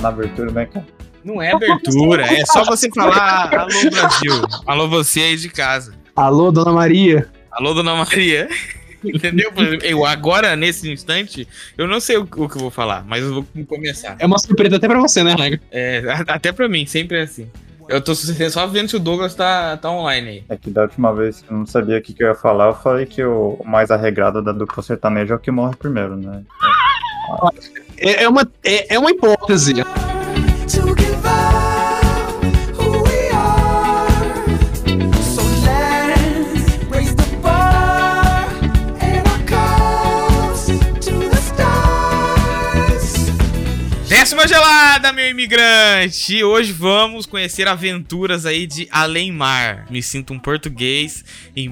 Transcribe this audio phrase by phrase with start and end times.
[0.00, 0.86] na abertura, né, cara?
[1.24, 4.32] Não é abertura, é só você falar alô Brasil,
[4.64, 5.92] alô você aí de casa.
[6.14, 7.28] Alô, Dona Maria.
[7.50, 8.48] Alô, Dona Maria.
[9.04, 9.52] Entendeu?
[9.82, 11.46] Eu agora, nesse instante,
[11.76, 14.16] eu não sei o, o, que eu vou falar, mas eu vou começar.
[14.18, 15.60] É uma surpresa até pra você, né, Regra?
[15.70, 17.48] É, até pra mim, sempre é assim.
[17.88, 20.44] Eu tô só vendo se o Douglas tá, tá online aí.
[20.48, 22.74] É que da última vez eu não sabia o que, que eu ia falar, eu
[22.74, 26.42] falei que o mais arregrado da dupla sertaneja é o que morre primeiro, né?
[27.98, 29.74] É, é uma, é, é uma hipótese.
[44.08, 46.36] Décima gelada, meu imigrante!
[46.36, 49.86] E hoje vamos conhecer aventuras aí de Além Mar.
[49.90, 51.24] Me sinto um português
[51.54, 51.68] em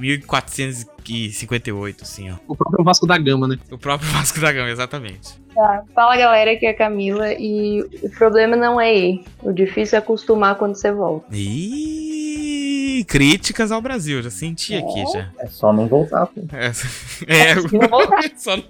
[1.13, 2.37] 1458, assim, ó.
[2.49, 3.59] O próprio Vasco da Gama, né?
[3.71, 5.39] O próprio Vasco da Gama, exatamente.
[5.55, 5.83] Tá.
[5.95, 9.25] Fala galera, aqui é a Camila e o problema não é ir.
[9.43, 11.27] O difícil é acostumar quando você volta.
[11.33, 14.79] Ih, críticas ao Brasil, já senti É.
[14.79, 15.29] aqui já.
[15.39, 16.41] É só não voltar, pô.
[16.53, 16.73] É,
[17.29, 18.23] é Não voltar.
[18.37, 18.65] só não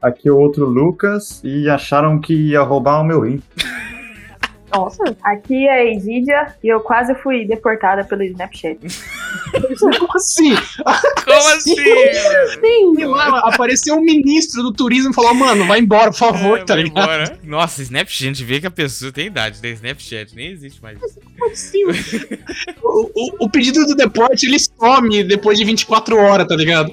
[0.00, 3.42] Aqui o outro Lucas e acharam que ia roubar o meu rim.
[4.72, 8.78] Nossa, Aqui é a Egídia e eu quase fui deportada pelo Snapchat.
[9.98, 10.54] Como assim?
[11.24, 11.74] Como assim?
[11.76, 16.64] Sim, lá, apareceu um ministro do turismo e falou, mano, vai embora, por favor, É,
[16.64, 17.02] tá vai ligado?
[17.04, 17.38] embora.
[17.44, 19.70] Nossa, Snapchat, a gente vê que a pessoa tem idade, né?
[19.70, 20.98] Snapchat nem existe mais.
[20.98, 21.84] Como assim?
[22.82, 26.92] o, o- o pedido do deporte, ele some depois de 24 horas, tá ligado?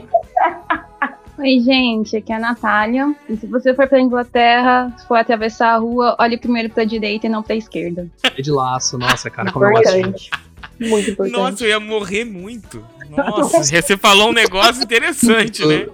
[1.38, 3.13] Oi, gente, aqui é a Natália.
[3.30, 7.28] E se você for pra Inglaterra, se for atravessar a rua, olhe primeiro pra direita
[7.28, 8.08] e não pra esquerda.
[8.23, 10.44] É de laço, nossa, cara, como eu gosto.
[10.80, 11.38] Muito importante.
[11.38, 12.83] Nossa, eu ia morrer muito.
[13.09, 15.85] Nossa, você falou um negócio interessante, né?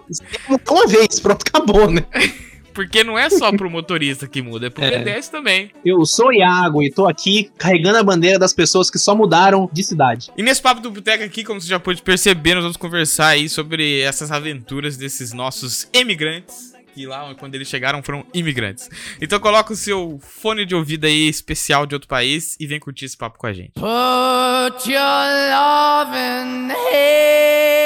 [0.70, 2.06] Uma vez, pronto, acabou, né?
[2.74, 4.92] Porque não é só pro motorista que muda, é pro É.
[4.92, 5.72] pedestre também.
[5.84, 9.70] Eu sou o Iago e tô aqui carregando a bandeira das pessoas que só mudaram
[9.74, 10.32] de cidade.
[10.38, 13.50] E nesse papo do Boteco aqui, como você já pôde perceber, nós vamos conversar aí
[13.50, 16.72] sobre essas aventuras desses nossos emigrantes.
[16.94, 18.90] Que lá, quando eles chegaram, foram imigrantes.
[19.22, 23.06] Então coloca o seu fone de ouvido aí, especial de outro país, e vem curtir
[23.06, 23.72] esse papo com a gente.
[23.74, 25.02] Put your
[25.52, 27.81] loving hand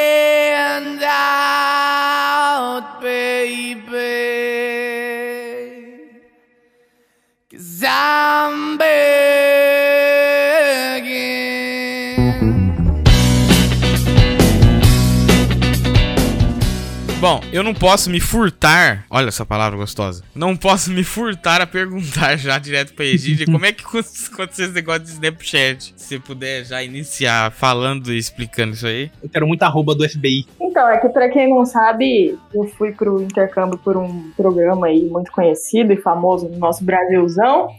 [17.25, 19.03] Bom, eu não posso me furtar.
[19.09, 20.23] Olha essa palavra gostosa.
[20.35, 24.75] Não posso me furtar a perguntar já direto pra Egídia como é que aconteceu esse
[24.75, 25.95] negócio de Snapchat.
[25.97, 29.09] Se você puder já iniciar falando e explicando isso aí.
[29.23, 30.45] Eu quero muita arroba do FBI.
[30.61, 35.05] Então, é que pra quem não sabe, eu fui pro intercâmbio por um programa aí
[35.05, 37.69] muito conhecido e famoso no nosso Brasilzão.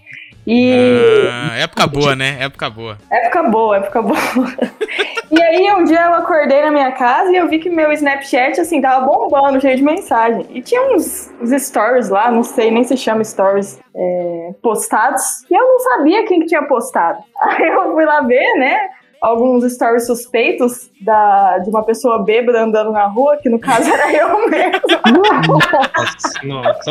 [0.47, 2.37] E Ah, época boa, né?
[2.41, 2.99] Época boa.
[3.11, 4.17] época boa, época boa.
[5.31, 8.61] e aí um dia eu acordei na minha casa e eu vi que meu Snapchat,
[8.61, 10.47] assim, tava bombando, cheio de mensagem.
[10.51, 15.23] E tinha uns, uns stories lá, não sei nem se chama stories, é, postados.
[15.51, 17.19] E eu não sabia quem que tinha postado.
[17.43, 18.89] Aí eu fui lá ver, né?
[19.21, 24.13] Alguns stories suspeitos da, de uma pessoa bêbada andando na rua, que no caso era
[24.13, 24.81] eu mesmo.
[26.45, 26.91] Nossa,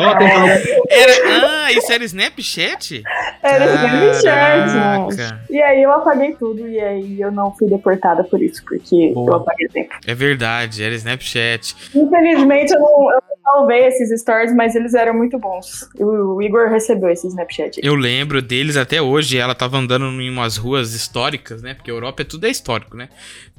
[0.88, 3.02] Era, ah, isso era Snapchat?
[3.42, 5.46] Era Snapchat.
[5.50, 9.30] E aí eu apaguei tudo e aí eu não fui deportada por isso, porque Boa.
[9.30, 9.94] eu apaguei tempo.
[10.06, 11.76] É verdade, era Snapchat.
[11.94, 15.88] Infelizmente eu não, eu não salvei esses stories, mas eles eram muito bons.
[15.98, 17.80] O, o Igor recebeu esse Snapchat.
[17.82, 19.38] Eu lembro deles até hoje.
[19.38, 21.74] Ela tava andando em umas ruas históricas, né?
[21.74, 23.08] Porque a Europa é tudo é histórico, né?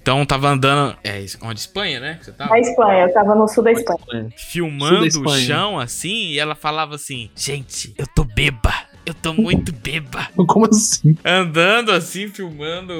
[0.02, 0.98] Então tava andando.
[1.04, 1.60] É, onde?
[1.60, 2.20] Espanha, né?
[2.22, 2.52] Você tava?
[2.52, 4.30] Na Espanha, eu tava no sul da Espanha.
[4.38, 5.46] filmando Sul o da Espanha.
[5.46, 8.74] chão assim, e ela falava assim: Gente, eu tô beba.
[9.08, 10.28] Eu tô muito beba.
[10.48, 11.16] Como assim?
[11.24, 12.94] Andando assim, filmando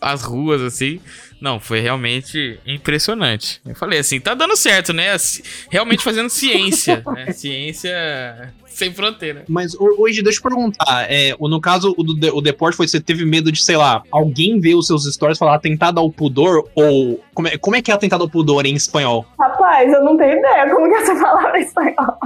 [0.00, 1.00] as ruas assim.
[1.38, 3.60] Não, foi realmente impressionante.
[3.66, 5.14] Eu falei assim, tá dando certo, né?
[5.70, 7.30] Realmente fazendo ciência, né?
[7.32, 9.44] Ciência sem fronteira.
[9.46, 11.06] Mas ho- hoje, deixa eu perguntar.
[11.10, 14.02] É, no caso, o, do de- o deporte foi você teve medo de, sei lá,
[14.10, 16.66] alguém ver os seus stories e falar atentado ao pudor?
[16.74, 17.22] Ou.
[17.34, 19.26] Como é, como é que é atentado ao pudor em espanhol?
[19.38, 22.18] Rapaz, eu não tenho ideia como que é essa palavra em espanhol.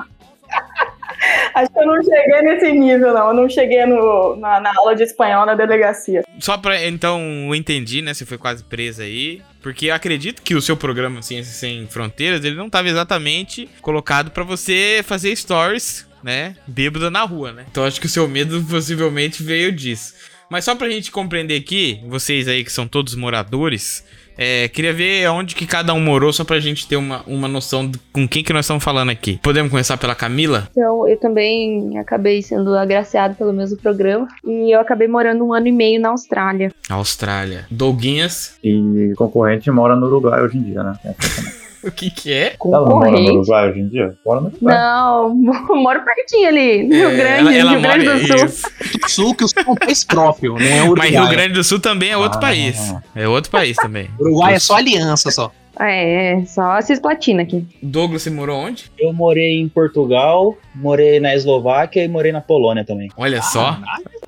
[1.54, 3.28] Acho que eu não cheguei nesse nível, não.
[3.28, 6.22] Eu não cheguei no, na, na aula de espanhol na delegacia.
[6.38, 8.14] Só pra, então, eu entendi, né?
[8.14, 9.42] Você foi quase presa aí.
[9.62, 14.30] Porque eu acredito que o seu programa Ciência Sem Fronteiras, ele não tava exatamente colocado
[14.30, 16.56] pra você fazer stories, né?
[16.66, 17.66] Bêbada na rua, né?
[17.70, 20.14] Então acho que o seu medo possivelmente veio disso.
[20.50, 24.04] Mas só pra gente compreender aqui, vocês aí que são todos moradores
[24.36, 27.88] É, queria ver onde que cada um morou, só pra gente ter uma, uma noção
[27.88, 29.38] de com quem que nós estamos falando aqui.
[29.42, 30.68] Podemos começar pela Camila?
[30.70, 34.26] Então, eu também acabei sendo agraciado pelo mesmo programa.
[34.44, 36.72] E eu acabei morando um ano e meio na Austrália.
[36.88, 37.66] Austrália.
[37.70, 38.56] Douguinhas.
[38.62, 40.94] E concorrente mora no Uruguai hoje em dia, né?
[41.88, 42.54] O que que é?
[42.64, 43.18] Ela não mora no.
[43.32, 44.14] Uruguai hoje em dia?
[44.24, 44.74] Mora no Uruguai.
[44.76, 45.34] Não,
[45.82, 48.36] moro pertinho ali, no Rio É, Grande, ela, ela Rio Grande mora- do Sul.
[48.46, 48.98] isso.
[49.00, 51.10] Do Sul, que o Sul é um país próprio, não é Uruguai.
[51.10, 52.40] Mas Rio Grande do Sul também é outro Ah.
[52.42, 52.94] país.
[53.16, 54.08] É outro país também.
[54.20, 55.50] Uruguai é só aliança só.
[55.80, 57.66] É, é, só a cisplatina aqui.
[57.82, 58.92] Douglas, você morou onde?
[58.98, 63.08] Eu morei em Portugal, morei na Eslováquia e morei na Polônia também.
[63.16, 63.78] Olha só.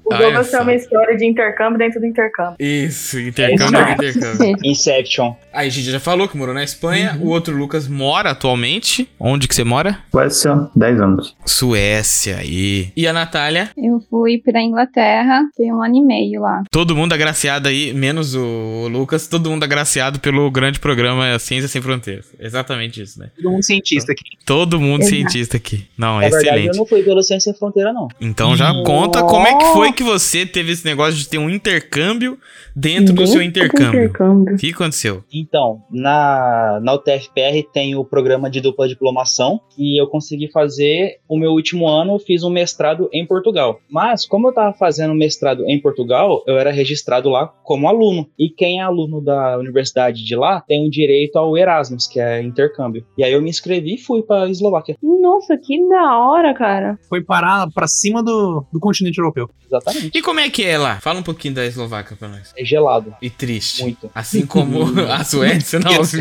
[0.02, 0.56] O Olha Douglas só.
[0.58, 2.56] tem uma história de intercâmbio dentro do intercâmbio.
[2.58, 4.56] Isso, intercâmbio é intercâmbio.
[4.64, 5.34] Inception.
[5.54, 7.16] Aí a gente já falou que morou na Espanha.
[7.22, 9.08] O outro Lucas mora atualmente.
[9.20, 10.00] Onde que você mora?
[10.10, 11.36] Suécia, 10 anos.
[11.46, 12.92] Suécia aí.
[12.96, 13.70] E a Natália?
[13.76, 16.64] Eu fui pra Inglaterra, tem um ano e meio lá.
[16.70, 21.80] Todo mundo agraciado aí, menos o Lucas, todo mundo agraciado pelo grande programa Ciência Sem
[21.80, 22.26] Fronteiras.
[22.38, 23.30] Exatamente isso, né?
[23.36, 24.24] Todo mundo cientista aqui.
[24.44, 25.16] Todo mundo Exato.
[25.16, 25.86] cientista aqui.
[25.96, 26.68] Não, é verdade, excelente.
[26.68, 28.08] eu não fui pelo Ciência Sem Fronteira, não.
[28.20, 31.48] Então já conta como é que foi que você teve esse negócio de ter um
[31.48, 32.36] intercâmbio
[32.74, 34.12] dentro do seu intercâmbio.
[34.52, 35.22] O que aconteceu?
[35.46, 41.38] Então, na, na UTFPR tem o programa de dupla diplomação e eu consegui fazer o
[41.38, 43.78] meu último ano, eu fiz um mestrado em Portugal.
[43.90, 48.26] Mas, como eu estava fazendo mestrado em Portugal, eu era registrado lá como aluno.
[48.38, 52.42] E quem é aluno da universidade de lá tem o direito ao Erasmus, que é
[52.42, 53.04] intercâmbio.
[53.18, 54.96] E aí eu me inscrevi e fui para Eslováquia.
[55.02, 56.98] Nossa, que da hora, cara.
[57.08, 59.48] Foi parar pra cima do, do continente europeu.
[59.66, 60.10] Exatamente.
[60.16, 61.00] E como é que é lá?
[61.00, 62.52] Fala um pouquinho da Eslováquia pra nós.
[62.56, 63.82] É gelado, E triste.
[63.82, 64.10] muito.
[64.14, 64.80] Assim como
[65.10, 65.92] a Suécia, não.
[65.92, 66.14] Mas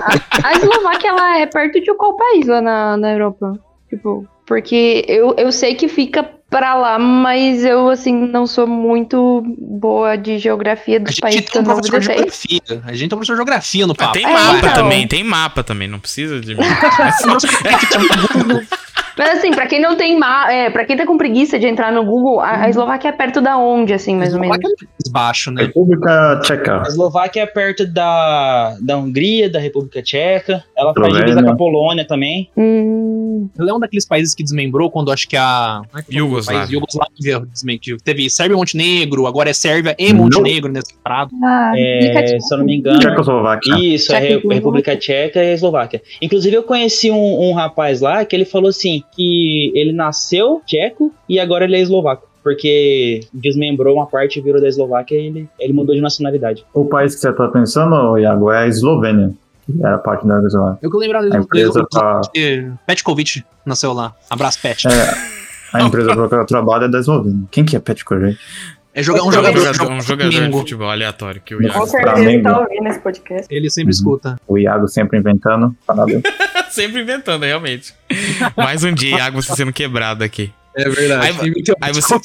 [0.00, 3.52] a, a Eslováquia, ela é perto de qual país lá na, na Europa?
[3.88, 9.40] Tipo, porque eu, eu sei que fica pra lá, mas eu, assim, não sou muito
[9.56, 12.60] boa de geografia dos gente países que tem eu um não professor de visitei.
[12.66, 12.82] geografia.
[12.84, 14.12] A gente tem um professor de geografia no Ah, papo.
[14.14, 14.74] tem É, mapa então.
[14.74, 16.62] também, tem mapa também, não precisa de mim.
[19.20, 21.92] Mas assim, pra quem não tem ma é, pra quem tá com preguiça de entrar
[21.92, 24.56] no Google, a, a Eslováquia é perto da onde, assim, mais ou menos?
[24.56, 25.62] Eslováquia é baixo, né?
[25.64, 26.78] República Tcheca.
[26.80, 30.64] A Eslováquia é perto da, da Hungria, da República Tcheca.
[30.74, 32.48] Ela faz divisa com a Polônia também.
[32.56, 35.82] Hum, Ela é um daqueles países que desmembrou quando acho que a.
[35.94, 36.70] é que é país?
[36.70, 37.98] Iugoslávia desmentiu.
[38.02, 41.30] Teve Sérvia e Montenegro, agora é Sérvia e Montenegro nessa parada.
[41.44, 42.98] Ah, É, se eu não me engano.
[43.00, 43.74] Tchecoslováquia.
[43.78, 44.54] Isso, é a Re- Tchecoslováquia.
[44.56, 46.02] República Tcheca e a Eslováquia.
[46.22, 51.12] Inclusive, eu conheci um, um rapaz lá que ele falou assim: que ele nasceu tcheco
[51.28, 52.28] e agora ele é eslovaco.
[52.42, 56.64] Porque desmembrou uma parte e virou da Eslováquia e ele, ele mudou de nacionalidade.
[56.72, 59.34] O país que você tá pensando, Iago, é a Eslovênia.
[59.66, 60.78] Que é a parte da Eslovênia.
[60.80, 64.14] Eu que lembro A empresa tá- que Petkovic nasceu lá.
[64.30, 64.88] Abraço, Pet.
[64.88, 64.90] É,
[65.74, 67.42] a empresa para que eu trabalho é da Eslovênia.
[67.50, 68.38] Quem que é Petko, gente?
[69.00, 71.86] É joga- um jogador, jogador, um jogador de futebol aleatório que o Com Iago Com
[71.86, 73.46] certeza tá ouvindo esse podcast.
[73.54, 73.90] Ele sempre Uhum.
[73.90, 74.40] escuta.
[74.46, 75.74] O Iago sempre inventando.
[76.70, 77.92] Sempre inventando, realmente.
[78.56, 80.52] Mais um dia, Iago, você sendo quebrado aqui.
[80.76, 81.26] É verdade.
[81.42, 82.14] Aí- aí você-.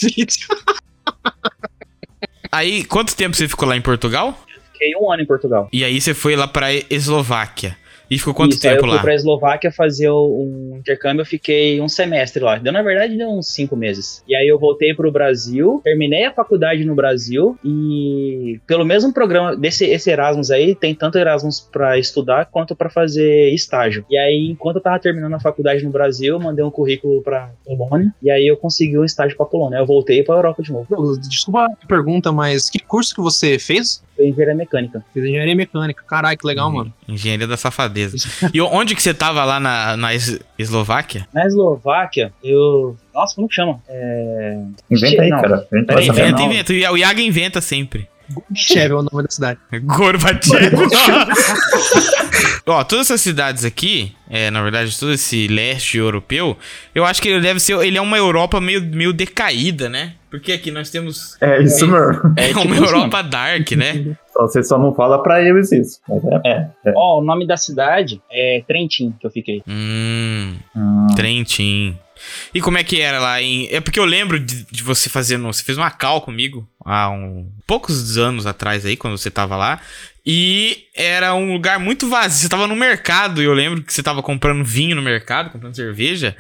[2.51, 4.39] Aí, quanto tempo você ficou lá em Portugal?
[4.71, 5.68] Fiquei um ano em Portugal.
[5.74, 7.75] E aí você foi lá pra Eslováquia.
[8.10, 9.02] E ficou quanto Isso, aí tempo eu fui lá?
[9.02, 12.57] pra Eslováquia fazer um intercâmbio, eu fiquei um semestre lá.
[12.57, 14.24] Deu, na verdade, deu uns cinco meses.
[14.28, 19.56] E aí eu voltei pro Brasil, terminei a faculdade no Brasil e pelo mesmo programa
[19.56, 24.06] desse esse Erasmus aí, tem tanto Erasmus pra estudar quanto pra fazer estágio.
[24.10, 27.52] E aí, enquanto eu tava terminando a faculdade no Brasil, eu mandei um currículo pra
[27.66, 29.78] Polônia e aí eu consegui um estágio pra Polônia.
[29.78, 31.18] Eu voltei pra Europa de novo.
[31.19, 34.04] Desculpa a pergunta, mas que curso que você fez?
[34.16, 35.04] Foi engenharia mecânica.
[35.14, 36.04] Fez engenharia mecânica.
[36.07, 36.94] Caralho, que legal, mano.
[37.07, 38.16] Engenharia da safadeza.
[38.54, 41.28] E onde que você tava lá na, na Es- Eslováquia?
[41.34, 42.95] Na Eslováquia, eu.
[43.14, 43.80] Nossa, como que chama?
[43.90, 44.57] É.
[44.90, 45.42] Inventa aí, Não.
[45.42, 45.68] cara.
[45.72, 46.74] Inventa Inventa, inventa.
[46.74, 48.07] E O Iago inventa sempre.
[48.30, 49.60] Gorbachev é o nome da cidade.
[49.84, 50.76] Gorbachev.
[52.68, 56.58] Ó, todas essas cidades aqui, é, na verdade, todo esse leste europeu,
[56.94, 57.78] eu acho que ele deve ser.
[57.86, 60.14] Ele é uma Europa meio, meio decaída, né?
[60.32, 61.38] Porque aqui nós temos.
[61.40, 62.22] É isso mesmo.
[62.36, 62.86] É tipo uma assim.
[62.86, 64.16] Europa dark, né?
[64.36, 66.00] Você só não fala pra eles isso.
[66.10, 66.42] Mas é.
[66.46, 66.94] é, é.
[66.96, 69.62] Ó, o nome da cidade é Trentin, que eu fiquei.
[69.68, 71.08] Hum, Hum.
[71.16, 71.98] Trentin.
[72.56, 73.68] E como é que era lá em.
[73.69, 75.44] É porque eu lembro de, de você fazendo.
[75.44, 79.81] Você fez uma cal comigo há um, poucos anos atrás aí, quando você tava lá.
[80.28, 82.42] E era um lugar muito vazio.
[82.42, 85.76] Você tava no mercado e eu lembro que você tava comprando vinho no mercado, comprando
[85.76, 86.36] cerveja.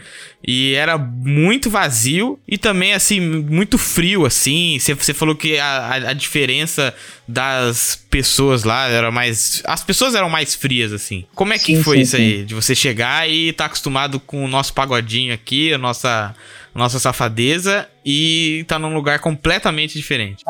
[0.45, 4.79] E era muito vazio e também, assim, muito frio, assim.
[4.79, 6.95] Você, você falou que a, a, a diferença
[7.27, 9.61] das pessoas lá era mais.
[9.65, 11.23] As pessoas eram mais frias, assim.
[11.35, 12.23] Como é que Sim, foi sim, isso sim.
[12.23, 12.43] aí?
[12.43, 16.33] De você chegar e tá acostumado com o nosso pagodinho aqui, a nossa.
[16.73, 20.43] nossa safadeza e tá num lugar completamente diferente.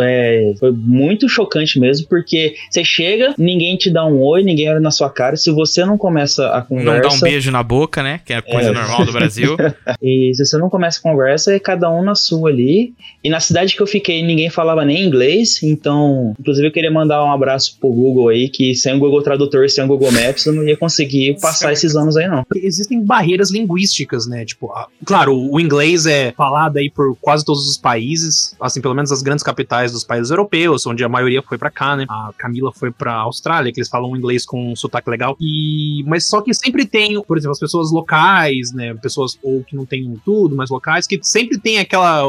[0.00, 4.80] É, foi muito chocante mesmo, porque você chega, ninguém te dá um oi, ninguém olha
[4.80, 5.36] na sua cara.
[5.36, 6.92] Se você não começa a conversa.
[6.92, 8.20] Não dá um beijo na boca, né?
[8.24, 8.72] Que é coisa É.
[8.72, 9.56] normal do Brasil.
[10.02, 12.92] E se você não começa a conversa, é cada um na sua ali.
[13.22, 15.62] E na cidade que eu fiquei, ninguém falava nem inglês.
[15.62, 19.68] Então, inclusive, eu queria mandar um abraço pro Google aí, que sem o Google Tradutor,
[19.68, 22.44] sem o Google Maps, eu não ia conseguir passar esses anos aí, não.
[22.56, 24.44] Existem barreiras linguísticas, né?
[24.44, 28.94] Tipo, a- claro, o inglês é falado aí por quase todos os países, assim, pelo
[28.94, 32.04] menos as grandes capitais dos países europeus, onde a maioria foi pra cá, né?
[32.08, 35.36] A Camila foi pra Austrália, que eles falam inglês com um sotaque legal.
[35.40, 38.94] E mas só que sempre tem, por exemplo, as pessoas locais, né?
[38.94, 42.22] Pessoas ou que não têm tudo, mas locais que sempre tem aquela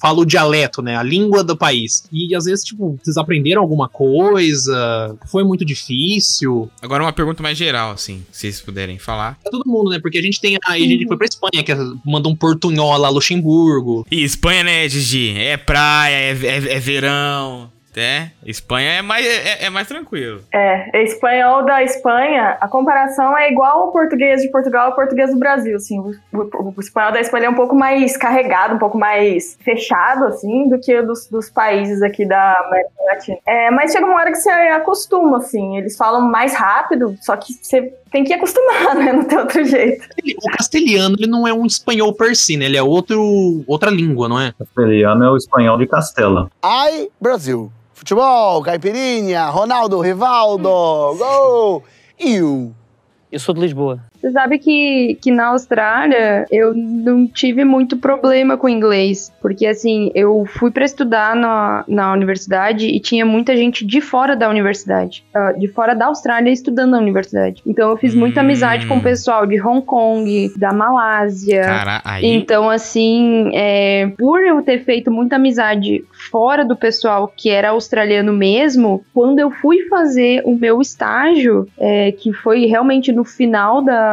[0.00, 0.96] fala o dialeto, né?
[0.96, 2.04] A língua do país.
[2.12, 5.16] E às vezes, tipo, vocês aprenderam alguma coisa?
[5.30, 6.70] Foi muito difícil?
[6.82, 9.38] Agora uma pergunta mais geral, assim, se vocês puderem falar.
[9.42, 9.98] Pra todo mundo, né?
[10.00, 12.96] Porque a gente tem a, a gente foi pra Espanha, que é- manda um portunhol
[12.96, 14.06] lá, Luxemburgo.
[14.10, 15.34] E Espanha, né, Gigi?
[15.38, 18.30] É praia, é, é- é verão, né?
[18.44, 20.40] Espanha é mais, é, é mais tranquilo.
[20.52, 25.38] É, espanhol da Espanha, a comparação é igual ao português de Portugal ao português do
[25.38, 25.98] Brasil, assim.
[25.98, 30.24] O, o- o espanhol da Espanha é um pouco mais carregado, um pouco mais fechado,
[30.26, 33.38] assim, do que o dos, dos países aqui da América Latina.
[33.46, 35.76] É, mas chega uma hora que você acostuma, assim.
[35.78, 39.12] Eles falam mais rápido, só que você tem que acostumar, né?
[39.12, 40.06] Não tem outro jeito.
[40.44, 42.66] O castelhano, ele não é um espanhol per si, né?
[42.66, 44.52] Ele é outro, outra língua, não é?
[44.58, 46.50] Castelhano é o espanhol de Castela.
[46.62, 47.70] Ai, Brasil.
[48.00, 50.62] Futebol, caipirinha, Ronaldo, Rivaldo,
[51.18, 51.84] gol!
[52.18, 52.74] E o
[53.30, 54.02] Eu sou de Lisboa.
[54.20, 60.10] Você sabe que, que na Austrália eu não tive muito problema com inglês, porque assim,
[60.14, 65.24] eu fui para estudar na, na universidade e tinha muita gente de fora da universidade,
[65.34, 67.62] ah, de fora da Austrália estudando na universidade.
[67.66, 68.44] Então eu fiz muita Hum.
[68.44, 71.62] amizade com o pessoal de Hong Kong, da Malásia.
[71.62, 72.24] Cara, aí.
[72.26, 78.32] Então, assim, é, por eu ter feito muita amizade fora do pessoal que era australiano
[78.32, 84.09] mesmo, quando eu fui fazer o meu estágio, é, que foi realmente no final da.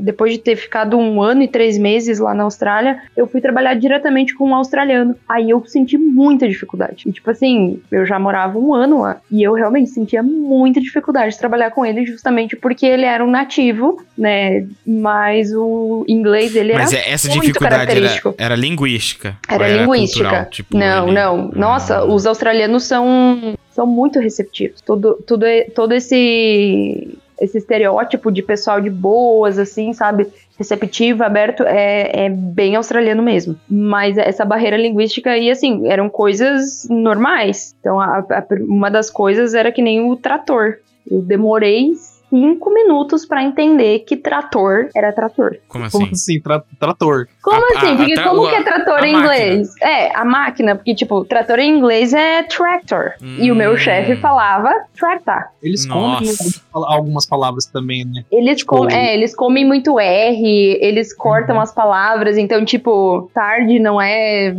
[0.00, 3.74] Depois de ter ficado um ano e três meses lá na Austrália, eu fui trabalhar
[3.74, 5.14] diretamente com um australiano.
[5.28, 7.04] Aí eu senti muita dificuldade.
[7.06, 9.20] E, tipo assim, eu já morava um ano lá.
[9.30, 13.30] E eu realmente sentia muita dificuldade de trabalhar com ele, justamente porque ele era um
[13.30, 14.66] nativo, né?
[14.86, 18.34] Mas o inglês, ele Mas era é- essa muito dificuldade era, característico.
[18.38, 19.36] era linguística?
[19.48, 20.24] Ou Era linguística.
[20.24, 20.50] cultural?
[20.50, 21.48] Tipo, não, ele- não.
[21.54, 22.04] Nossa, Ah.
[22.04, 24.80] os australianos são, são muito receptivos.
[24.80, 30.26] Todo, todo, todo esse, esse estereótipo de pessoal de boas, assim, sabe?
[30.58, 33.56] Receptivo, aberto, é, é bem australiano mesmo.
[33.68, 37.74] Mas essa barreira linguística aí, assim, eram coisas normais.
[37.80, 40.78] Então, a- a- uma das coisas era que nem o trator.
[41.10, 41.92] Eu demorei
[42.28, 45.56] cinco minutos pra entender que trator era trator.
[45.68, 45.98] Como assim?
[45.98, 46.40] Como assim?
[46.40, 47.28] Tra- trator.
[47.42, 47.92] Como A- assim?
[47.92, 49.36] a- Porque a como o- que é trator em máquina.
[49.36, 49.68] inglês?
[49.80, 53.12] É, a máquina, porque, tipo, trator em inglês é tractor.
[53.38, 53.76] E o meu Hum.
[53.76, 55.44] chefe falava tractor.
[55.62, 56.60] Eles comem Nossa.
[56.72, 58.24] algumas- algumas palavras também, né?
[58.30, 63.78] Eles, Tipo- com- é, eles comem muito R, eles cortam as palavras, então, tipo, tarde
[63.78, 64.54] não é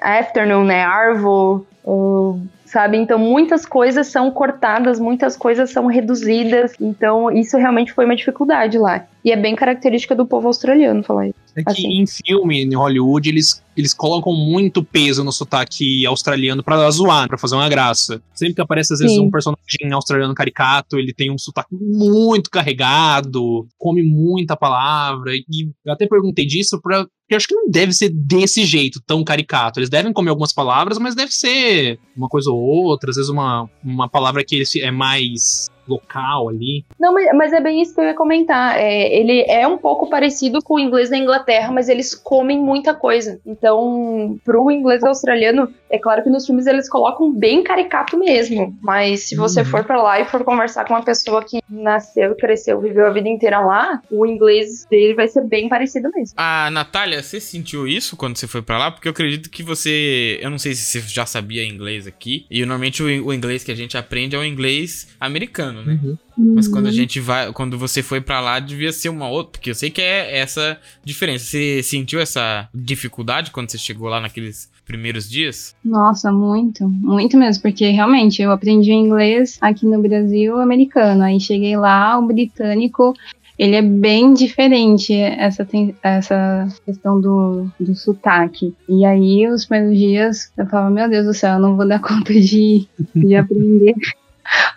[0.00, 2.40] afternoon, é arvo, ou,
[2.74, 2.96] sabe?
[2.96, 8.76] Então, muitas coisas são cortadas, muitas coisas são reduzidas, então, isso realmente foi uma dificuldade
[8.78, 9.06] lá.
[9.24, 11.38] E é bem característica do povo australiano falar isso.
[11.56, 12.02] É que Assim.
[12.02, 17.38] em filme, em Hollywood, eles, eles colocam muito peso no sotaque australiano pra zoar, pra
[17.38, 18.20] fazer uma graça.
[18.34, 19.22] Sempre que aparece, às vezes, Sim.
[19.22, 25.34] um personagem australiano caricato, ele tem um sotaque muito carregado, come muita palavra.
[25.34, 27.06] E eu até perguntei disso pra.
[27.30, 29.80] Eu acho que não deve ser desse jeito, tão caricato.
[29.80, 33.70] Eles devem comer algumas palavras, mas deve ser uma coisa ou outra, às vezes uma,
[33.82, 36.84] uma palavra que é mais local ali.
[36.98, 38.78] Não, mas, mas é bem isso que eu ia comentar.
[38.78, 42.94] É, ele é um pouco parecido com o inglês da Inglaterra, mas eles comem muita
[42.94, 43.40] coisa.
[43.46, 48.76] Então, pro inglês australiano, é claro que nos filmes eles colocam bem caricato mesmo.
[48.82, 49.66] Mas se você Uhum.
[49.66, 53.28] for pra lá e for conversar com uma pessoa que nasceu, cresceu, viveu a vida
[53.28, 56.34] inteira lá, o inglês dele vai ser bem parecido mesmo.
[56.36, 58.90] A Natália, você sentiu isso quando você foi pra lá?
[58.90, 60.38] Porque eu acredito que você.
[60.42, 62.46] Eu não sei se você já sabia inglês aqui.
[62.50, 65.98] E normalmente o, o inglês que a gente aprende é o inglês americano, né?
[66.36, 67.52] Mas quando a gente vai.
[67.52, 69.52] Quando você foi pra lá, devia ser uma outra.
[69.52, 71.44] Porque eu sei que é essa diferença.
[71.44, 75.74] Você sentiu essa dificuldade quando você chegou lá naqueles primeiros dias?
[75.84, 81.76] Nossa, muito, muito mesmo, porque realmente eu aprendi inglês aqui no Brasil americano, aí cheguei
[81.76, 83.14] lá, o britânico,
[83.58, 85.66] ele é bem diferente, essa,
[86.02, 88.74] essa questão do, do sotaque.
[88.88, 92.00] E aí, os primeiros dias, eu falava, meu Deus do céu, eu não vou dar
[92.02, 93.94] conta de, de aprender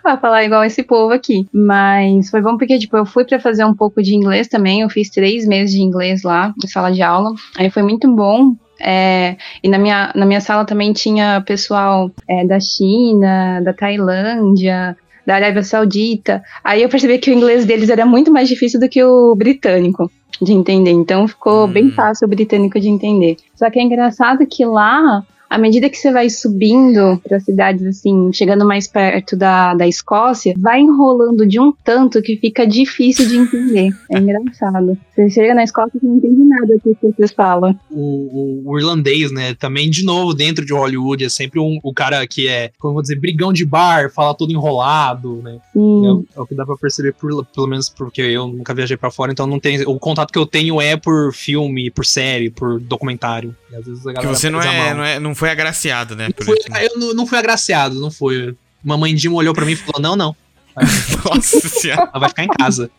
[0.02, 1.46] pra falar igual esse povo aqui.
[1.52, 4.80] Mas foi bom porque, tipo, eu fui pra fazer um pouco de inglês também.
[4.80, 7.34] Eu fiz três meses de inglês lá, em sala de aula.
[7.56, 8.54] Aí foi muito bom.
[8.80, 14.96] É, e na minha, na minha sala também tinha pessoal é, da China, da Tailândia,
[15.26, 16.42] da Arábia Saudita.
[16.64, 20.10] Aí eu percebi que o inglês deles era muito mais difícil do que o britânico
[20.40, 20.92] de entender.
[20.92, 21.72] Então ficou Hum.
[21.72, 23.36] bem fácil o britânico de entender.
[23.54, 28.30] Só que é engraçado que lá, à medida que você vai subindo para cidades assim,
[28.32, 33.36] chegando mais perto da, da Escócia, vai enrolando de um tanto que fica difícil de
[33.36, 33.90] entender.
[34.10, 34.96] É engraçado.
[35.14, 37.78] Você chega na Escócia e não entende nada do que vocês falam.
[37.90, 39.54] O, o- o irlandês, né?
[39.54, 42.94] Também, de novo, dentro de Hollywood, é sempre um, o cara que é, como eu
[42.94, 45.58] vou dizer, brigão de bar, fala tudo enrolado, né?
[45.72, 46.06] Sim.
[46.06, 48.96] É, o- é o que dá pra perceber, por- pelo menos porque eu nunca viajei
[48.96, 49.82] pra fora, então não tem.
[49.86, 53.54] O contato que eu tenho é por filme, por série, por documentário.
[53.70, 55.20] E às vezes a Que galera você não pesa a é, não é.
[55.20, 56.28] Não foi agraciado, né?
[56.30, 56.66] por Fui- isso.
[56.82, 58.54] eu não, não fui agraciado, não foi.
[58.84, 60.36] Mamãe Dima olhou pra mim e falou: não, não.
[61.24, 62.02] Nossa senhora.
[62.12, 62.90] Ela vai ficar em casa.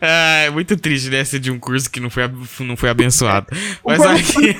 [0.00, 1.24] Ah, é muito triste, né?
[1.24, 2.24] Ser de um curso que não foi,
[2.60, 3.46] não foi abençoado.
[3.84, 4.56] Mas aqui.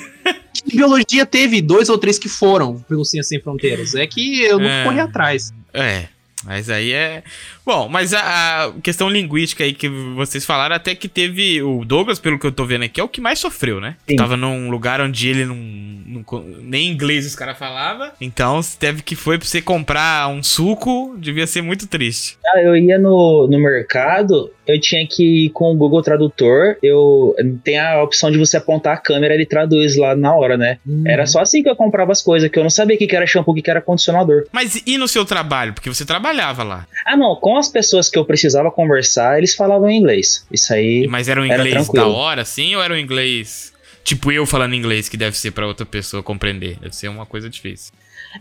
[0.72, 3.94] Biologia teve dois ou três que foram pelo Ciência Sem Fronteiras.
[3.94, 4.84] É que eu não É.
[4.84, 5.52] corri atrás.
[5.72, 6.06] É.
[6.44, 7.22] Mas aí é.
[7.68, 11.62] Bom, mas a, a questão linguística aí que vocês falaram, até que teve.
[11.62, 13.96] O Douglas, pelo que eu tô vendo aqui, é o que mais sofreu, né?
[14.08, 14.16] Sim.
[14.16, 15.54] Tava num lugar onde ele não.
[15.54, 18.10] não nem inglês os caras falavam.
[18.22, 22.38] Então, se teve que foi pra você comprar um suco, devia ser muito triste.
[22.54, 26.76] Ah, eu ia no, no mercado, eu tinha que ir com o Google Tradutor.
[26.82, 30.56] Eu tem a opção de você apontar a câmera e ele traduz lá na hora,
[30.56, 30.78] né?
[31.06, 33.14] Era só assim que eu comprava as coisas, que eu não sabia o que que
[33.14, 34.46] era shampoo, o que que era condicionador.
[34.50, 35.74] Mas e no seu trabalho?
[35.74, 36.86] Porque você trabalhava lá.
[37.04, 40.46] Ah, não, com as pessoas que eu precisava conversar, eles falavam inglês.
[40.52, 41.06] Isso aí.
[41.08, 42.12] Mas era um Era inglês da tranquilo.
[42.14, 43.72] hora, assim, ou era um inglês.
[44.04, 46.78] Tipo eu falando inglês, que deve ser pra outra pessoa compreender.
[46.80, 47.92] Deve ser uma coisa difícil.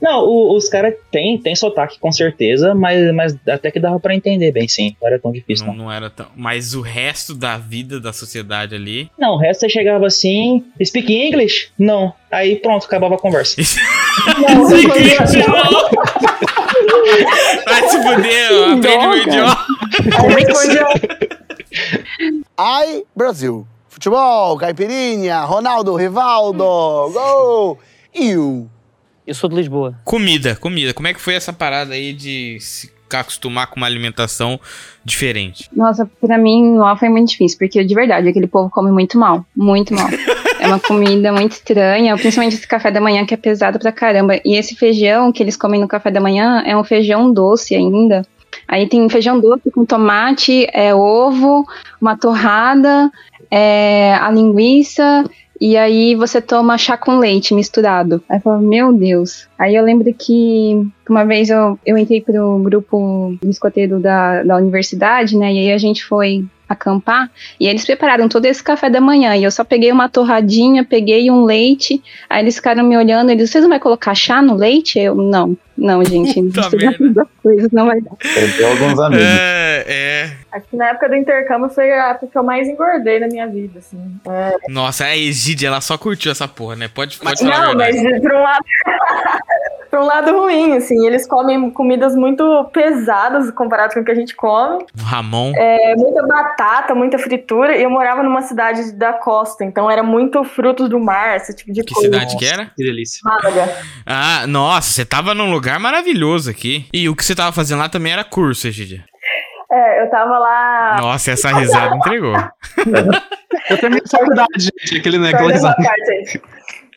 [0.01, 4.13] Não, o- os caras têm tem sotaque com certeza, mas, mas até que dava pra
[4.13, 4.95] entender bem, sim.
[5.01, 5.85] Não era tão difícil, Não, não.
[5.85, 6.27] não era tão.
[6.35, 9.09] Mas o resto da vida da sociedade ali.
[9.17, 11.69] Não, o resto você chegava assim, speak English?
[11.79, 12.13] Não.
[12.31, 13.55] Aí pronto, acabava a conversa.
[14.41, 15.39] Não, Sim, não assim.
[17.65, 19.57] Vai se fuder, aprende meu idioma.
[22.57, 23.67] Ai, Brasil.
[23.89, 26.63] Futebol, caipirinha, Ronaldo, Rivaldo,
[27.11, 27.79] gol!
[28.13, 28.67] E o
[29.25, 29.99] Eu sou de Lisboa.
[30.03, 30.93] Comida, comida.
[30.93, 34.59] Como é que foi essa parada aí de se acostumar com uma alimentação
[35.03, 35.69] diferente?
[35.73, 39.45] Nossa, pra mim lá foi muito difícil, porque de verdade, aquele povo come muito mal,
[39.55, 40.07] muito mal.
[40.67, 44.35] Uma comida muito estranha, principalmente esse café da manhã que é pesado pra caramba.
[44.43, 48.23] E esse feijão que eles comem no café da manhã é um feijão doce ainda.
[48.67, 51.65] Aí tem feijão doce com tomate, é ovo,
[52.01, 53.09] uma torrada,
[53.49, 55.23] é, a linguiça,
[55.59, 58.21] e aí você toma chá com leite misturado.
[58.29, 59.47] Aí eu falo, meu Deus.
[59.57, 64.57] Aí eu lembro que uma vez eu, eu entrei pro grupo do escoteiro da, da
[64.57, 65.51] universidade, né?
[65.53, 69.43] E aí a gente foi acampar e eles prepararam todo esse café da manhã e
[69.43, 73.63] eu só peguei uma torradinha, peguei um leite, aí eles ficaram me olhando, eles, vocês
[73.63, 74.99] não vai colocar chá no leite?
[74.99, 78.15] Eu, não, não, gente, Puta duas coisas não vai dar.
[78.15, 79.25] Perdeu alguns amigos.
[79.25, 80.37] É, é.
[80.51, 83.47] Acho que na época do intercâmbio foi a época que eu mais engordei na minha
[83.47, 83.99] vida, assim.
[84.27, 86.87] É, Nossa, a Egídia, ela só curtiu essa porra, né?
[86.87, 88.65] Pode, pode falar a não, mas um lado.
[89.89, 94.15] por um lado ruim, assim, eles comem comidas muito pesadas comparado com o que a
[94.15, 94.85] gente come.
[94.97, 95.53] Ramon.
[95.55, 97.75] É, muita batata, muita fritura.
[97.77, 101.71] E eu morava numa cidade da costa, então era muito frutos do mar, esse tipo
[101.71, 102.09] de Que coisa.
[102.09, 102.65] cidade que era?
[102.75, 103.19] Que delícia.
[103.23, 103.67] Málaga.
[104.09, 106.87] Ah, nossa, você tava num lugar maravilhoso aqui.
[106.93, 109.03] E o que você tava fazendo lá também era curso, Egídia.
[109.69, 110.97] É, eu tava lá.
[111.01, 112.33] Nossa, essa risada entregou.
[113.69, 114.97] Eu a faculdade, gente.
[114.97, 115.31] Aquele, né,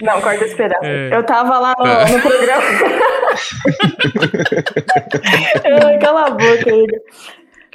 [0.02, 0.84] Não, corta esse pedaço.
[0.84, 1.14] É.
[1.14, 2.04] Eu tava lá no, É.
[2.10, 2.62] no programa.
[6.00, 7.00] Cala a boca, Igor.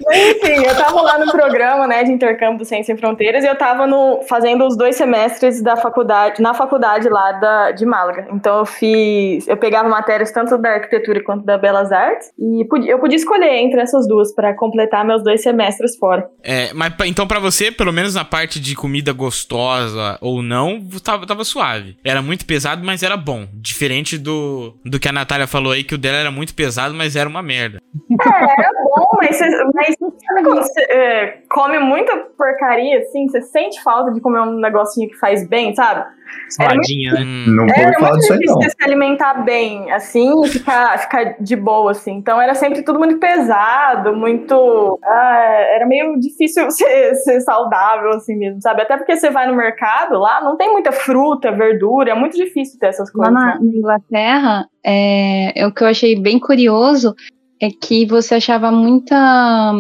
[0.02, 3.56] Enfim, eu tava lá no programa, né, de intercâmbio do Ciência Sem Fronteiras e eu
[3.56, 8.28] tava no, fazendo os dois semestres da faculdade, na faculdade lá da, de Málaga.
[8.32, 13.00] Então eu fiz, eu pegava matérias tanto da arquitetura quanto da Belas Artes e eu
[13.00, 16.28] podia escolher entre essas duas para completar meus dois semestres fora.
[16.44, 21.26] É, mas então pra você, pelo menos na parte de comida gostosa ou não, tava,
[21.26, 21.98] tava suave.
[22.04, 23.48] Era muito pesado, mas era bom.
[23.54, 27.16] Diferente do, do que a Natália falou aí, que o dela era muito pesado, mas
[27.16, 27.80] era uma merda.
[27.80, 28.75] É,
[29.18, 34.22] mas, você, mas sabe quando você é, come muita porcaria, assim, você sente falta de
[34.22, 36.06] comer um negocinho que faz bem, sabe?
[36.50, 37.22] Saladinha, né?
[37.22, 38.70] Hum, Não vou falar muito disso aí, difícil não.
[38.70, 42.14] se alimentar bem, assim, e ficar, ficar de boa, assim.
[42.14, 45.00] Então era sempre tudo muito pesado, muito.
[45.04, 48.82] ah, era meio difícil ser, ser saudável, assim mesmo, sabe?
[48.82, 52.80] Até porque você vai no mercado, lá não tem muita fruta, verdura, é muito difícil
[52.80, 53.34] ter essas Lá coisas.
[53.34, 53.60] na, né?
[53.62, 57.16] na Inglaterra, é, é o que eu achei bem curioso
[57.62, 59.74] é que você achava muita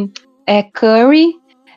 [0.48, 1.34] é, curry,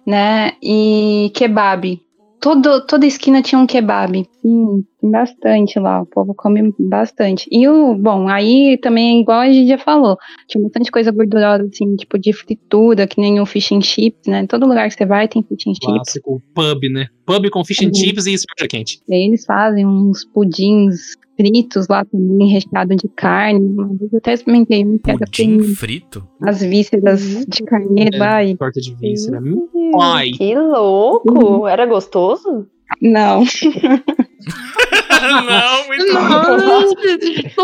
[0.06, 0.52] né?
[0.62, 2.00] E kebab.
[2.40, 4.24] Todo, toda esquina tinha um kebab.
[4.40, 6.02] Sim, tem bastante lá.
[6.02, 7.48] O povo come bastante.
[7.50, 11.96] E o, bom, aí também, igual a gente já falou, tinha bastante coisa gordurosa, assim,
[11.96, 14.46] tipo de fritura, que nem o fish and chips, né?
[14.46, 15.84] Todo lugar que você vai tem fish and chips.
[15.84, 17.08] Clássico pub, né?
[17.26, 17.94] Pub com fish and Uhum.
[17.94, 19.00] chips e cerveja quente.
[19.08, 23.60] E aí eles fazem uns pudins fritos lá também, recheado de carne.
[23.60, 26.26] Uma vez eu até experimentei um que era Pudim frito?
[26.42, 28.22] as vísceras de carneiro.
[28.22, 29.40] Ai, Torta de víscera.
[29.40, 30.30] Hum, Ai.
[30.32, 31.66] Que louco!
[31.66, 32.66] Era gostoso?
[33.00, 33.44] não.
[35.46, 36.94] não, muito Não,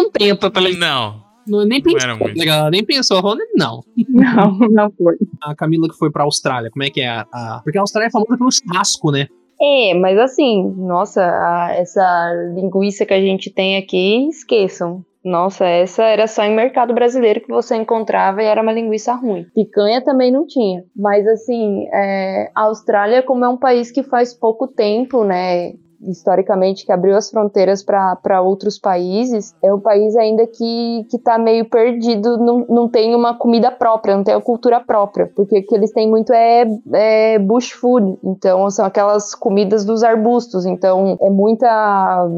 [0.03, 0.81] não tenta, tá ligado?
[0.81, 1.25] Não.
[1.47, 2.39] Não, nem Não pensou, muito.
[2.39, 3.81] legal, nem pensou, falou, não.
[4.09, 5.15] Não, não foi.
[5.43, 7.27] A Camila que foi pra Austrália, como é que é a...
[7.33, 9.27] a- Porque a Austrália é famosa pelo churrasco, né?
[9.67, 15.03] É, mas assim, nossa, a- essa linguiça que a gente tem aqui, esqueçam.
[15.25, 19.47] Nossa, essa era só em mercado brasileiro que você encontrava e era uma linguiça ruim.
[19.55, 20.85] Picanha também não tinha.
[20.95, 25.73] Mas assim, é, a Austrália, como é um país que faz pouco tempo, né?
[26.09, 31.39] Historicamente, que abriu as fronteiras para outros países, é um país ainda que, que tá
[31.39, 35.67] meio perdido, não, não tem uma comida própria, não tem uma cultura própria, porque o
[35.67, 41.19] que eles têm muito é, é bush food, então são aquelas comidas dos arbustos, então
[41.21, 42.29] é muita,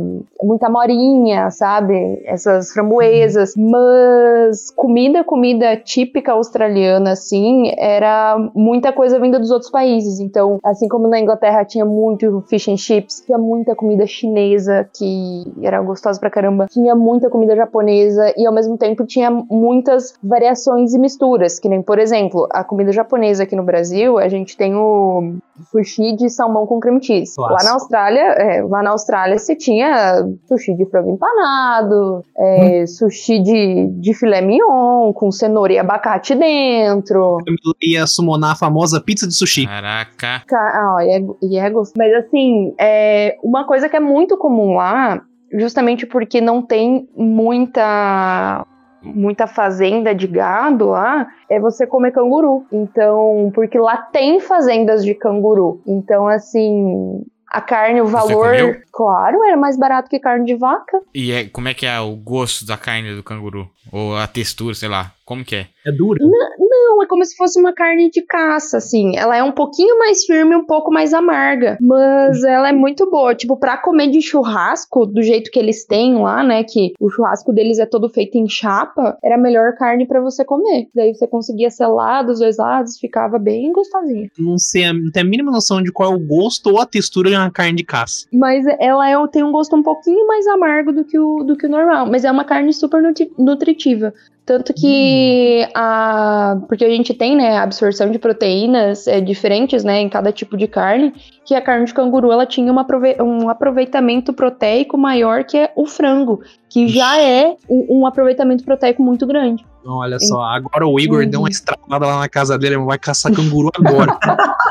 [0.40, 2.22] é muita morinha, sabe?
[2.24, 10.20] Essas framboesas, mas comida, comida típica australiana, assim, era muita coisa vinda dos outros países,
[10.20, 15.44] então, assim como na Inglaterra tinha muito fish and chips, tinha muita comida chinesa que
[15.62, 20.94] era gostosa pra caramba, tinha muita comida japonesa e ao mesmo tempo tinha muitas variações
[20.94, 24.74] e misturas, que nem, por exemplo, a comida japonesa aqui no Brasil, a gente tem
[24.74, 25.34] o
[25.70, 27.32] sushi de salmão com creme cheese.
[27.38, 33.38] Lá na Austrália, é, lá na Austrália você tinha sushi de frango empanado, é, sushi
[33.40, 37.38] de, de filé mignon com cenoura e abacate dentro.
[37.38, 39.66] A Camila ia summonar a famosa pizza de sushi.
[39.66, 40.42] Caraca.
[40.46, 41.94] Ca- Ah, e é, e é gostoso.
[41.96, 48.66] Mas assim, é, uma coisa que é muito comum lá, justamente porque não tem muita
[49.02, 52.66] muita fazenda de gado lá, é você comer canguru.
[52.72, 55.80] Então, porque lá tem fazendas de canguru.
[55.86, 58.76] Então, assim, a carne, o Você valor, comeu?
[58.90, 61.00] claro, era mais barato que carne de vaca.
[61.14, 63.70] E é, como é que é o gosto da carne do canguru?
[63.92, 65.12] Ou a textura, sei lá.
[65.24, 65.66] Como que é?
[65.86, 66.18] É dura.
[66.20, 66.65] Não,
[67.02, 69.16] é como se fosse uma carne de caça, assim.
[69.16, 71.76] Ela é um pouquinho mais firme, um pouco mais amarga.
[71.80, 73.34] Mas ela é muito boa.
[73.34, 76.64] Tipo, pra comer de churrasco, do jeito que eles têm lá, né?
[76.64, 80.44] Que o churrasco deles é todo feito em chapa, era a melhor carne pra você
[80.44, 80.88] comer.
[80.94, 84.30] Daí você conseguia selar dos dois lados, ficava bem gostosinha.
[84.38, 87.30] Não sei, não tem a mínima noção de qual é o gosto ou a textura
[87.30, 88.26] de uma carne de caça.
[88.32, 91.66] Mas ela é, tem um gosto um pouquinho mais amargo do que o, do que
[91.66, 92.06] o normal.
[92.10, 94.12] Mas é uma carne super nutri- nutritiva.
[94.46, 96.56] Tanto que a.
[96.68, 100.56] Porque a gente tem, né, a absorção de proteínas é, diferentes, né, em cada tipo
[100.56, 101.12] de carne,
[101.44, 102.86] que a carne de canguru ela tinha uma
[103.20, 109.26] um aproveitamento proteico maior que o frango, que já é um, um aproveitamento proteico muito
[109.26, 109.66] grande.
[109.80, 111.30] Então, olha só, agora o Igor Uhum.
[111.30, 114.16] deu uma estrada lá na casa dele, vai caçar canguru agora.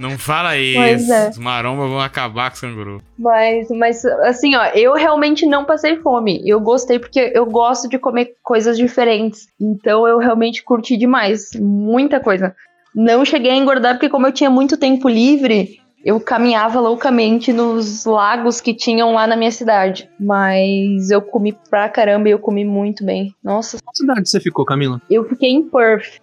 [0.00, 1.12] Não fala isso.
[1.12, 1.28] é.
[1.30, 3.02] Os marombas vão acabar com os canguru.
[3.18, 6.40] Mas, mas, assim, ó, eu realmente não passei fome.
[6.46, 9.48] Eu gostei porque eu gosto de comer coisas diferentes.
[9.60, 11.50] Então eu realmente curti demais.
[11.58, 12.54] Muita coisa.
[12.94, 18.04] Não cheguei a engordar porque, como eu tinha muito tempo livre, eu caminhava loucamente nos
[18.04, 20.10] lagos que tinham lá na minha cidade.
[20.20, 23.32] Mas eu comi pra caramba e eu comi muito bem.
[23.42, 25.00] Nossa, Qual cidade você ficou, Camila?
[25.08, 26.20] eu fiquei em Perth.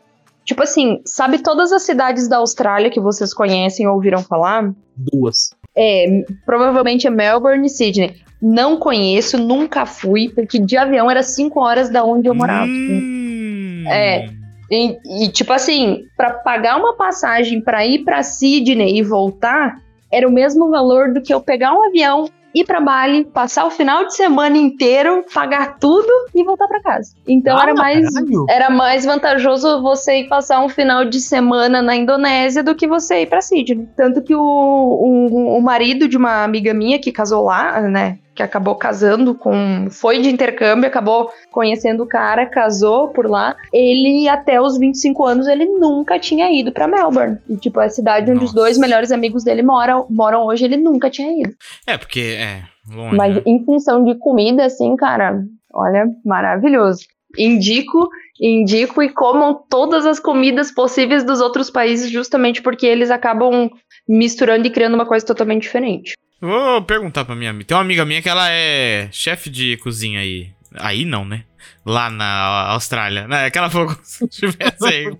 [0.49, 4.73] Tipo assim, sabe todas as cidades da Austrália que vocês conhecem ou ouviram falar?
[4.97, 5.51] Duas.
[5.77, 8.15] É, provavelmente é Melbourne e Sydney.
[8.41, 12.65] Não conheço, nunca fui, porque de avião era 5 horas da onde eu morava.
[12.65, 13.83] Hum.
[13.87, 14.27] É.
[14.71, 19.75] E, e, tipo assim, pra pagar uma passagem pra ir pra Sydney e voltar,
[20.11, 23.71] era o mesmo valor do que eu pegar um avião, ir pra Bali, passar o
[23.71, 27.13] final de semana inteiro, pagar tudo e voltar pra casa.
[27.27, 28.45] Então Ah, era mais caralho.
[28.49, 33.21] era mais vantajoso você ir passar um final de semana na Indonésia do que você
[33.21, 33.87] ir pra Sydney.
[33.95, 38.17] Tanto que o, o, o marido de uma amiga minha que casou lá, né?
[38.39, 39.89] Que acabou casando com.
[39.91, 43.53] Foi de intercâmbio, acabou conhecendo o cara, casou por lá.
[43.73, 47.37] Ele, até os 25 anos, ele nunca tinha ido pra Melbourne.
[47.49, 48.55] E, tipo, a cidade onde os Nossa.
[48.55, 51.53] dois melhores amigos dele moram, moram hoje, ele nunca tinha ido.
[51.85, 53.17] É, porque é longe.
[53.17, 53.41] Mas né?
[53.45, 57.01] em função de comida, assim, cara, olha, maravilhoso.
[57.37, 58.07] Indico,
[58.39, 63.69] indico e comam todas as comidas possíveis dos outros países, justamente porque eles acabam
[64.07, 66.13] misturando e criando uma coisa totalmente diferente.
[66.41, 67.65] Vou perguntar pra minha amiga.
[67.65, 70.51] Tem uma amiga minha que ela é chefe de cozinha aí.
[70.75, 71.43] Aí não, né?
[71.85, 73.27] lá na Austrália.
[73.27, 75.17] Não, é que ela falou como se tivesse aí.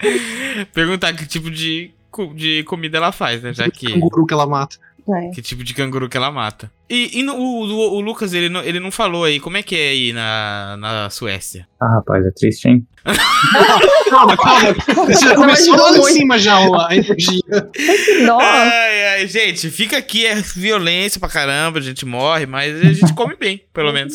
[0.72, 1.92] Perguntar que tipo de,
[2.34, 3.52] de comida ela faz, né?
[3.52, 3.86] Já que.
[3.92, 4.76] Canguru que ela mata.
[5.08, 5.30] É.
[5.34, 6.70] Que tipo de canguru que ela mata.
[6.88, 9.62] E, e no- o, o- o Lucas, ele não, ele não falou aí, como é
[9.62, 11.66] que é aí na, na Suécia?
[11.80, 12.86] Ah, rapaz, é triste, hein?
[14.10, 14.74] Calma, calma.
[15.06, 17.40] Você já começou lá em cima já ó, a energia.
[18.26, 18.44] Nossa.
[18.46, 23.14] Ai, ai, gente, fica aqui, é violência pra caramba, a gente morre, mas a gente
[23.14, 24.14] come bem, pelo menos.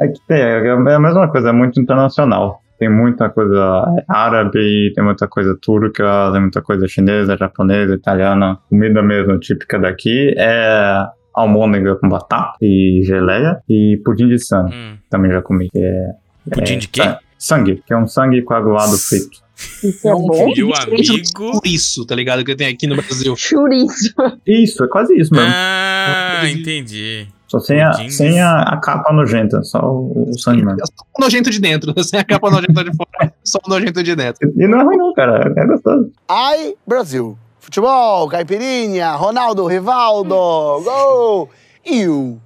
[0.00, 2.60] É que tem, é a mesma coisa, é muito internacional.
[2.80, 8.58] Tem muita coisa árabe, tem muita coisa turca, tem muita coisa chinesa, japonesa, italiana.
[8.70, 14.74] Comida mesmo típica daqui é almôndega com batata e geleia e pudim de sangue.
[14.74, 15.68] Hum, Também já comi.
[15.76, 16.06] é,
[16.54, 17.02] pudim é, de quê?
[17.02, 19.38] sa- Sangue, que é um sangue coagulado frito.
[19.82, 20.46] Isso é bom.
[20.54, 21.60] Meu do amigo.
[21.64, 22.44] Isso, tá ligado?
[22.44, 23.34] Que tem aqui no Brasil.
[23.36, 24.14] Chouriço.
[24.46, 25.50] Isso, é quase isso mesmo.
[25.52, 27.28] Ah, entendi.
[27.46, 30.80] Só sem, a, sem a, a capa nojenta, só o, o sangue mesmo.
[30.80, 34.02] É só o nojento de dentro, sem a capa nojenta de fora, só o nojento
[34.04, 34.52] de dentro.
[34.56, 35.52] E não é ruim não, cara.
[35.56, 36.12] É gostoso.
[36.28, 37.36] Ai, Brasil.
[37.58, 41.50] Futebol, caipirinha, Ronaldo, Rivaldo, gol!
[41.84, 42.38] E o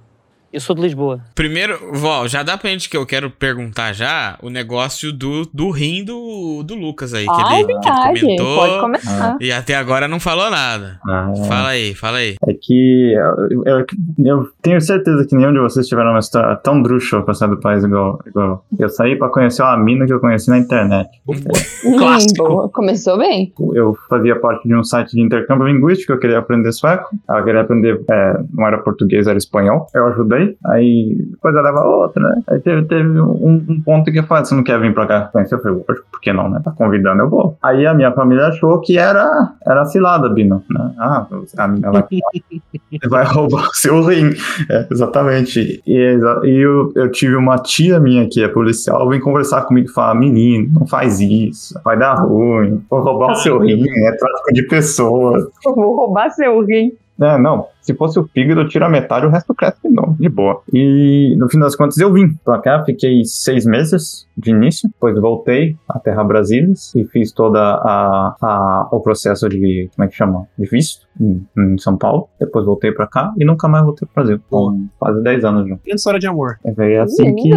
[0.55, 1.19] Eu sou de Lisboa.
[1.35, 5.69] Primeiro, Val, já dá pra gente que eu quero perguntar já o negócio do, do
[5.69, 8.55] rim do, do Lucas aí, que Ah, é ele, que ele comentou.
[8.55, 9.37] Pode começar.
[9.41, 10.97] E até agora não falou nada.
[11.05, 12.35] Ah, Fala aí, fala aí.
[12.47, 13.85] É que eu, eu-
[14.25, 17.59] eu tenho certeza que nenhum de vocês tiveram uma história tão drúxula pra sair do
[17.59, 18.65] país igual, igual.
[18.79, 21.09] Eu saí pra conhecer uma mina que eu conheci na internet.
[21.97, 22.47] Clássico.
[22.47, 22.69] boa.
[22.69, 23.51] Começou bem.
[23.73, 27.09] Eu fazia parte de um site de intercâmbio linguístico, eu queria aprender sueco.
[27.27, 29.87] Ela queria aprender, é, não era português, era espanhol.
[29.93, 30.44] Eu ajudei.
[30.65, 32.41] Aí coisa leva a outra, né?
[32.49, 35.21] Aí teve, teve um, um ponto que eu falei, você não quer vir pra cá
[35.31, 35.55] conhecer?
[35.55, 36.59] Eu falei, por que não, né?
[36.63, 37.57] Tá convidando, eu vou.
[37.61, 40.91] Aí a minha família achou que era, era cilada, Bino, né?
[40.97, 41.25] Ah,
[41.57, 42.03] a mina vai,
[43.09, 44.29] vai roubar o seu rim.
[44.69, 45.81] É, exatamente.
[45.85, 49.87] E, exa- e eu, eu tive uma tia minha que é policial, vem conversar comigo
[49.89, 54.11] e falar, menino, não faz isso, vai dar ruim, vou roubar o seu rim, é
[54.17, 55.43] tráfico de pessoas.
[55.65, 56.91] Eu vou roubar seu rim.
[57.21, 60.15] É, não, se fosse o fígado, eu tiro a metade, o resto cresce de novo,
[60.19, 60.61] de boa.
[60.73, 65.17] E no fim das contas eu vim pra cá, fiquei seis meses de início, depois
[65.19, 70.15] voltei à Terra Brasília e fiz toda a, a- o processo de, como é que
[70.15, 70.45] chama?
[70.59, 72.27] De visto em, em São Paulo.
[72.39, 74.41] Depois voltei pra cá e nunca mais voltei pro Brasil.
[74.49, 75.75] Com quase 10 anos já.
[75.75, 77.35] Grande história de amor, É assim Lindo.
[77.41, 77.49] que,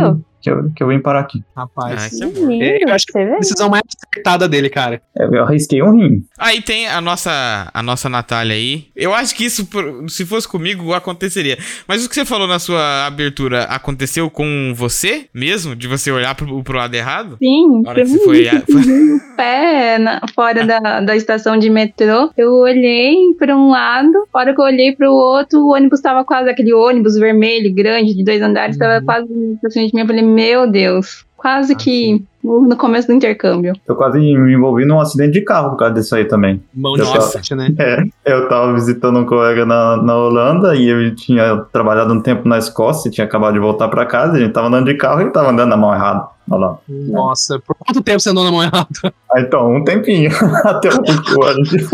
[0.47, 1.43] eu, que eu vim parar aqui.
[1.57, 2.05] rapaz.
[2.07, 2.49] Ah, que amor.
[2.51, 2.65] Lindo.
[2.89, 3.37] Eu acho que Você vê?
[3.39, 5.01] Decisão mais acertada dele, cara.
[5.19, 6.25] É, Eu arrisquei um rim.
[6.39, 8.87] Aí tem a nossa, a nossa Natália aí.
[8.95, 9.67] Eu acho que isso,
[10.09, 11.59] se fosse comigo, aconteceria.
[11.87, 15.75] Mas o que você falou na sua abertura aconteceu com você mesmo?
[15.75, 17.37] De você olhar pro, pro lado errado?
[17.39, 18.51] Sim, Na hora que você foi.
[18.51, 22.31] mim, o pé na- fora da, da estação de metrô.
[22.37, 26.25] Eu olhei pra um lado, a hora que eu olhei pro outro, o ônibus tava
[26.25, 29.27] quase aquele ônibus vermelho, grande, de dois andares, tava quase
[29.61, 30.01] pra frente de mim.
[30.03, 33.75] Eu falei, meu Deus, quase que no no começo do intercâmbio.
[33.87, 36.63] Eu quase me envolvi num acidente de carro por causa disso aí também.
[36.75, 37.69] Mão de tava- sorte, né?
[38.25, 42.49] É, eu tava visitando um colega na, na Holanda e eu tinha trabalhado um tempo
[42.49, 45.31] na Escócia, tinha acabado de voltar pra casa, a gente tava andando de carro e
[45.31, 46.27] tava andando na mão errada.
[46.51, 46.79] Olha lá.
[46.89, 48.89] Nossa, por quanto tempo você andou na mão errada?
[49.31, 50.31] Ah, então, um tempinho.
[50.65, 51.87] Até o tempo a gente,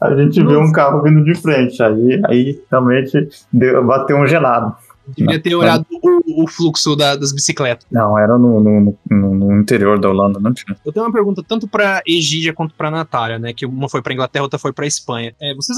[0.00, 1.82] a gente viu um carro vindo de frente.
[1.82, 4.74] Aí, aí realmente deu, bateu um gelado.
[5.16, 7.86] Devia ter olhado o, o fluxo da- das bicicletas.
[7.90, 10.76] Não, era no, no, no- no interior da Holanda, não tinha.
[10.84, 13.52] Eu tenho uma pergunta tanto pra Egídia quanto pra Natália, né?
[13.52, 15.34] Que uma foi pra Inglaterra, outra foi pra Espanha.
[15.40, 15.76] É, vocês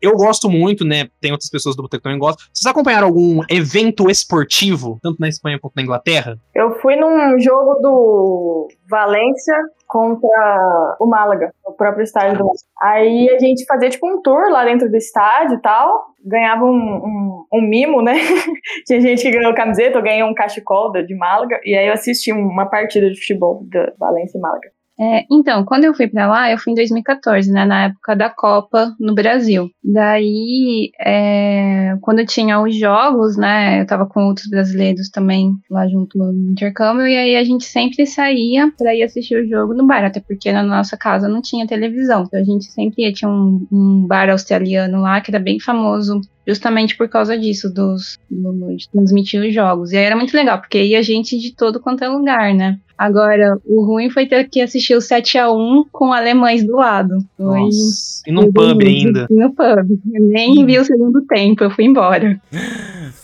[0.00, 1.08] Eu gosto muito, né?
[1.20, 2.44] Tem outras pessoas do Boteco que também gostam.
[2.52, 6.38] Vocês acompanharam algum evento esportivo, tanto na Espanha quanto na Inglaterra?
[6.54, 9.54] Eu fui num jogo do Valência
[9.86, 12.50] contra o Málaga, o próprio estádio do
[12.82, 16.68] Aí a gente fazia tipo um tour lá dentro do estádio e tal, ganhava um,
[16.70, 18.14] um, um mimo, né?
[18.86, 22.32] Tinha gente que ganhou camiseta, eu ganhei um cachecol de Málaga, e aí eu assisti
[22.32, 24.70] uma partida de futebol da Valência e Málaga.
[25.00, 28.28] É, então, quando eu fui pra lá, eu fui em 2014, né, na época da
[28.28, 29.70] Copa no Brasil.
[29.82, 36.18] Daí, é, quando tinha os jogos, né, eu tava com outros brasileiros também lá junto
[36.18, 40.04] no intercâmbio, e aí a gente sempre saía pra ir assistir o jogo no bar,
[40.04, 42.24] até porque na nossa casa não tinha televisão.
[42.24, 46.20] Então a gente sempre ia, tinha um, um bar australiano lá que era bem famoso
[46.46, 49.92] justamente por causa disso, dos, do- de transmitir os jogos.
[49.92, 52.78] E aí era muito legal, porque ia gente de todo quanto é lugar, né?
[52.98, 57.16] Agora, o ruim foi ter que assistir o 7x1 com alemães do lado.
[57.34, 57.60] Foi.
[57.60, 58.22] Nossa.
[58.26, 59.26] E num pub ainda.
[59.30, 59.98] E no pub.
[60.14, 62.38] Eu nem vi o segundo tempo, eu fui embora.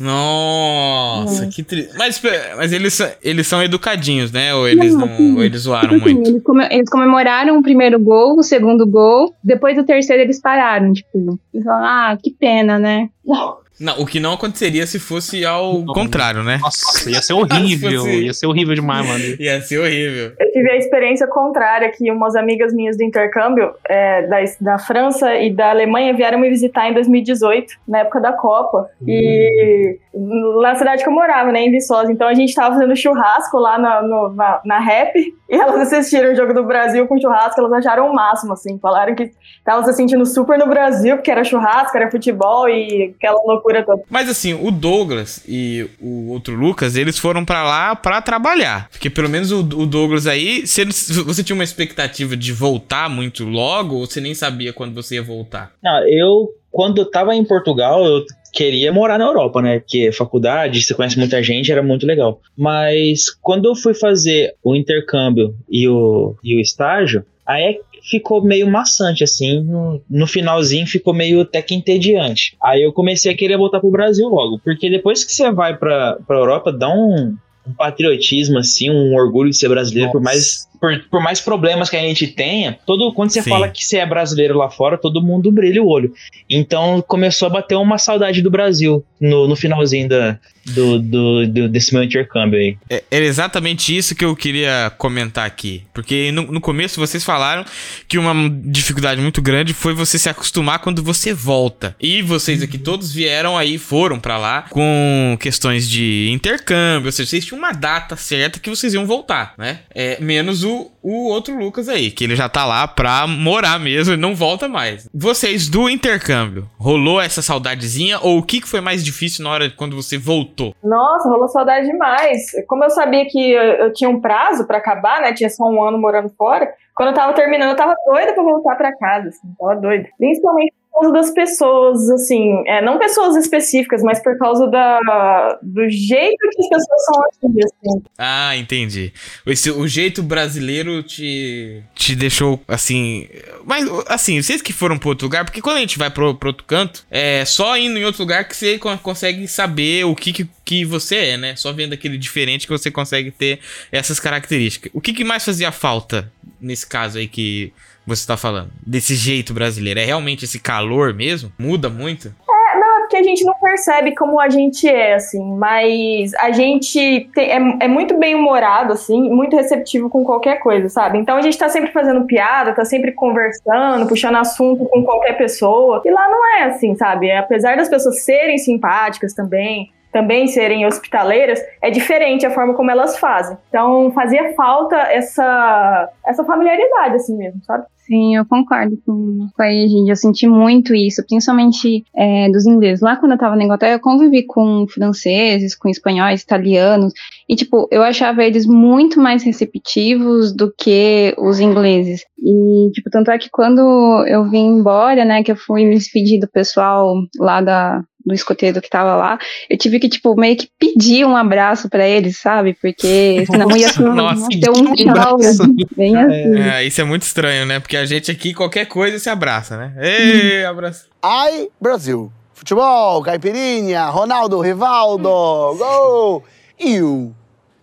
[0.01, 1.93] Nossa, que triste.
[1.99, 2.21] Mas,
[2.57, 4.55] mas eles, são- eles são educadinhos, né?
[4.55, 5.15] Ou eles Não, não.
[5.15, 6.29] assim, Ou eles zoaram Tipo assim, muito.
[6.31, 11.39] eles, eles comemoraram o primeiro gol, o segundo gol, depois do terceiro eles pararam, tipo,
[11.53, 13.06] eles falaram, ah, que pena, né?
[13.79, 15.93] Não, o que não aconteceria se fosse ao Não.
[15.93, 16.57] contrário, né?
[16.63, 18.01] Nossa, ia ser horrível.
[18.01, 19.23] Fosse- ia ser horrível demais, mano.
[19.39, 20.33] Ia ser horrível.
[20.41, 25.35] Eu tive a experiência contrária, que umas amigas minhas do intercâmbio é, da, da França
[25.35, 28.89] e da Alemanha vieram me visitar em 2018, na época da Copa.
[29.07, 32.11] E lá na cidade que eu morava, né, em Viçosa.
[32.13, 35.15] Então a gente tava fazendo churrasco lá na, no- na, na Rap,
[35.49, 38.79] e elas assistiram o jogo do Brasil com churrasco, elas acharam o máximo, assim.
[38.79, 43.41] Falaram que estavam se sentindo super no Brasil, porque era churrasco, era futebol e aquela
[43.45, 44.03] loucura toda.
[44.11, 48.89] Mas assim, o Douglas e o outro Lucas, eles foram pra lá pra trabalhar.
[48.91, 53.45] Porque pelo menos o, o Douglas aí, você, você tinha uma expectativa de voltar muito
[53.45, 55.71] logo ou você nem sabia quando você ia voltar?
[55.83, 58.25] Não, eu, quando eu tava em Portugal, eu
[58.57, 59.81] queria morar na Europa, né?
[59.81, 62.41] Porque faculdade, você conhece muita gente, era muito legal.
[62.57, 68.43] Mas quando eu fui fazer o intercâmbio e o, e o estágio, aí é ficou
[68.43, 69.61] meio maçante, assim.
[69.63, 72.57] No, no finalzinho ficou meio até que entediante.
[72.63, 74.59] Aí eu comecei a querer voltar pro Brasil logo.
[74.65, 79.51] Porque depois que você vai pra, pra Europa, dá um, um patriotismo, assim, um orgulho
[79.51, 83.31] de ser brasileiro, por mais por, por mais problemas que a gente tenha, todo quando
[83.31, 83.51] você Sim.
[83.51, 86.13] fala que você é brasileiro lá fora, todo mundo brilha o olho.
[86.49, 91.69] Então começou a bater uma saudade do Brasil no, no finalzinho da, do, do, do-
[91.69, 92.77] desse meu intercâmbio aí.
[92.91, 95.83] É, era exatamente isso que eu queria comentar aqui.
[95.95, 97.65] Porque no, no começo vocês falaram
[98.09, 98.35] que uma
[98.65, 101.97] dificuldade muito grande foi você se acostumar quando você volta.
[102.01, 107.07] E vocês aqui todos vieram aí, foram pra lá com questões de intercâmbio.
[107.07, 109.81] Ou seja, vocês tinham uma data certa que vocês iam voltar, né?
[109.95, 114.15] É, menos o, o outro Lucas aí, que ele já tá lá pra morar mesmo
[114.15, 115.09] e não volta mais.
[115.15, 118.19] Vocês do intercâmbio, rolou essa saudadezinha?
[118.21, 120.75] Ou o que, que foi mais difícil na hora quando você voltou?
[120.83, 122.43] Nossa, rolou saudade demais.
[122.67, 125.33] Como eu sabia que eu, eu tinha um prazo pra acabar, né?
[125.33, 126.69] Tinha só um ano morando fora.
[126.95, 130.09] Quando eu tava terminando, eu tava doida pra voltar pra casa, assim, tava doida.
[130.19, 136.37] Principalmente causa das pessoas, assim, é, não pessoas específicas, mas por causa da, do jeito
[136.39, 138.03] que as pessoas são aqui, assim.
[138.19, 139.13] Ah, entendi.
[139.47, 143.29] Esse, o jeito brasileiro te, te deixou assim.
[143.65, 146.65] Mas, assim, vocês que foram pro outro lugar, porque quando a gente vai pro outro
[146.65, 150.49] canto, é só indo em outro lugar que você con- consegue saber o que, que,
[150.65, 151.57] que você é, né?
[151.57, 153.61] Só vendo aquele diferente que você consegue ter
[153.93, 154.91] essas características.
[154.95, 157.73] O que, que mais fazia falta nesse caso aí que
[158.07, 158.71] você tá falando?
[158.87, 159.99] Desse jeito brasileiro?
[160.01, 161.51] É realmente esse calor mesmo?
[161.59, 162.33] Muda muito?
[162.79, 167.31] Não, é porque a gente não percebe como a gente é, assim, mas a gente
[167.35, 171.17] tem- é, é muito bem humorado, assim, muito receptivo com qualquer coisa, sabe?
[171.17, 176.03] Então a gente tá sempre fazendo piada, tá sempre conversando, puxando assunto com qualquer pessoa.
[176.05, 177.31] E lá não é assim, sabe?
[177.33, 183.19] Apesar das pessoas serem simpáticas também, também serem hospitaleiras, é diferente a forma como elas
[183.19, 183.57] fazem.
[183.69, 187.85] Então fazia falta essa, essa familiaridade, assim mesmo, sabe?
[188.07, 190.13] Sim, eu concordo com, com a Egídia.
[190.13, 193.01] Eu senti muito isso, principalmente é, dos ingleses.
[193.01, 197.13] Lá quando eu tava na Inglaterra, eu convivi com franceses, com espanhóis, italianos.
[197.49, 202.23] E, tipo, eu achava eles muito mais receptivos do que os ingleses.
[202.39, 203.81] E, tipo, tanto é que quando
[204.27, 208.83] eu vim embora, né, que eu fui me despedir do pessoal lá da, do escoteiro
[208.83, 209.39] que tava lá,
[209.71, 212.75] eu tive que, tipo, meio que pedir um abraço pra eles, sabe?
[212.75, 215.63] Porque senão ia ter, Nossa, ter um tchau, abraço.
[215.97, 216.59] bem assim.
[216.59, 217.79] É, isso é muito estranho, né?
[217.79, 219.95] Porque a gente aqui, qualquer coisa, se abraça, né?
[220.01, 221.07] Ei, abraço.
[221.23, 222.33] Ai, Brasil.
[222.53, 226.43] Futebol, caipirinha, Ronaldo, Rivaldo, gol!
[226.79, 227.33] E o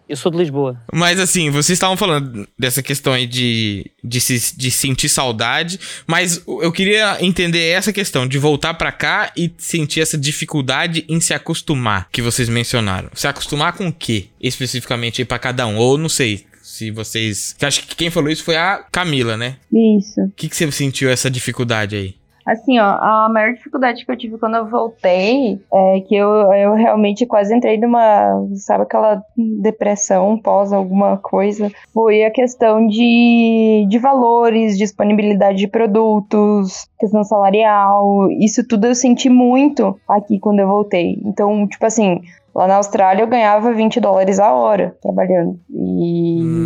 [0.08, 0.80] Eu sou de Lisboa.
[0.94, 6.44] Mas assim, vocês estavam falando dessa questão aí de, de, se, de sentir saudade, mas
[6.46, 11.34] eu queria entender essa questão de voltar pra cá e sentir essa dificuldade em se
[11.34, 13.10] acostumar, que vocês mencionaram.
[13.14, 15.78] Se acostumar com o quê, especificamente aí pra cada um?
[15.78, 17.56] Ou não sei se vocês...
[17.60, 19.58] Eu Acho que quem falou isso foi a Camila, né?
[19.72, 20.22] Isso.
[20.22, 22.16] O que, que você sentiu essa dificuldade aí?
[22.46, 26.74] Assim, ó, a maior dificuldade que eu tive quando eu voltei é que eu, eu
[26.74, 31.72] realmente quase entrei numa, sabe, aquela depressão pós alguma coisa.
[31.94, 38.30] Foi a questão de, de valores, disponibilidade de produtos, questão salarial.
[38.32, 41.18] Isso tudo eu senti muito aqui quando eu voltei.
[41.24, 42.22] Então, tipo assim,
[42.54, 45.60] lá na Austrália eu ganhava 20 dólares a hora trabalhando.
[45.70, 46.63] E.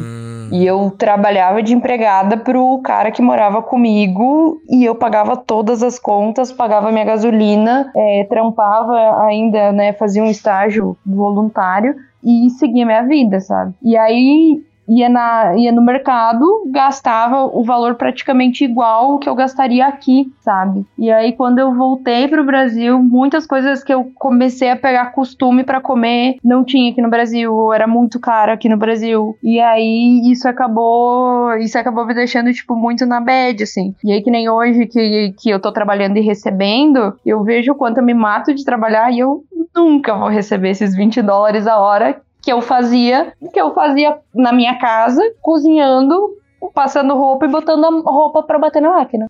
[0.52, 6.00] E eu trabalhava de empregada pro cara que morava comigo e eu pagava todas as
[6.00, 13.04] contas, pagava minha gasolina, é, trampava ainda, né, fazia um estágio voluntário e seguia minha
[13.04, 13.74] vida, sabe?
[13.82, 19.86] E aí ia, na, ia no mercado, gastava o valor praticamente igual que eu gastaria
[19.86, 20.86] aqui, sabe?
[20.98, 25.64] E aí, quando eu voltei pro Brasil, muitas coisas que eu comecei a pegar costume
[25.64, 29.38] para comer não tinha aqui no Brasil, ou era muito caro aqui no Brasil.
[29.44, 33.96] E aí, isso acabou, isso acabou me deixando, tipo, muito na bad, assim.
[34.04, 37.76] E aí, que nem hoje que, que eu tô trabalhando e recebendo, eu vejo o
[37.76, 39.44] quanto eu me mato de trabalhar e eu
[39.76, 44.54] nunca vou receber esses 20 dólares a hora que eu fazia, que eu fazia na
[44.54, 46.30] minha casa, cozinhando,
[46.74, 49.28] passando roupa e botando a roupa para bater na máquina.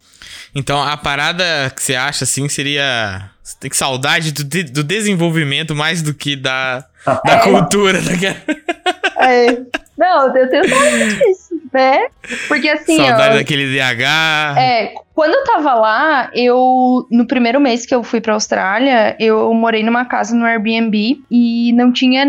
[0.53, 1.43] Então, a parada
[1.75, 3.31] que você acha, assim, seria...
[3.41, 6.85] Você tem saudade do, de- do desenvolvimento mais do que da,
[7.25, 7.99] da cultura.
[8.03, 9.25] Da...
[9.27, 9.61] É.
[9.97, 11.46] Não, eu tenho saudade disso,
[11.77, 12.07] né?
[12.47, 14.57] Porque assim, saudade ó, daquele DH.
[14.57, 17.05] É, quando eu tava lá, eu.
[17.11, 21.71] No primeiro mês que eu fui pra Austrália, eu morei numa casa no Airbnb e
[21.73, 22.25] não tinha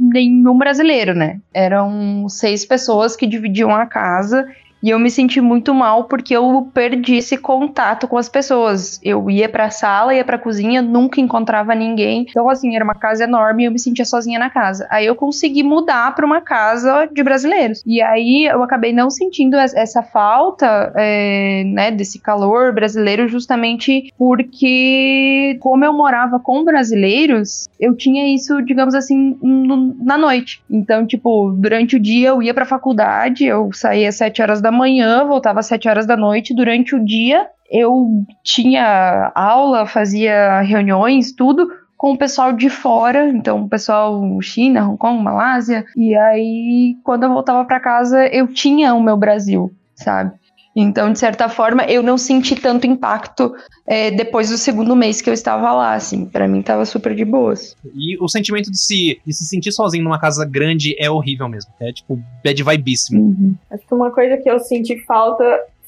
[0.00, 1.38] nenhum brasileiro, né?
[1.54, 4.44] Eram seis pessoas que dividiam a casa.
[4.82, 9.00] E eu me senti muito mal porque eu perdi esse contato com as pessoas.
[9.02, 12.26] Eu ia pra sala, ia pra cozinha, nunca encontrava ninguém.
[12.28, 14.86] Então, assim, era uma casa enorme e eu me sentia sozinha na casa.
[14.90, 17.82] Aí eu consegui mudar pra uma casa de brasileiros.
[17.86, 24.12] E aí eu acabei não sentindo es- essa falta, é, né, desse calor brasileiro, justamente
[24.16, 30.60] porque, como eu morava com brasileiros, eu tinha isso, digamos assim, no- na noite.
[30.70, 34.67] Então, tipo, durante o dia eu ia pra faculdade, eu saía às 7 horas da
[34.70, 36.54] manhã, voltava às 7 horas da noite.
[36.54, 43.64] Durante o dia eu tinha aula, fazia reuniões, tudo com o pessoal de fora, então
[43.64, 45.84] o pessoal China, Hong Kong, Malásia.
[45.96, 50.32] E aí, quando eu voltava pra casa, eu tinha o meu Brasil, sabe?
[50.76, 53.52] Então, de certa forma, eu não senti tanto impacto
[53.86, 56.24] é, depois do segundo mês que eu estava lá, assim.
[56.24, 57.76] Pra mim, tava super de boas.
[57.94, 61.72] E o sentimento de se, de se sentir sozinho numa casa grande é horrível mesmo.
[61.80, 63.56] É tipo, bad vibíssimo.
[63.70, 65.44] Acho que uma coisa que eu senti falta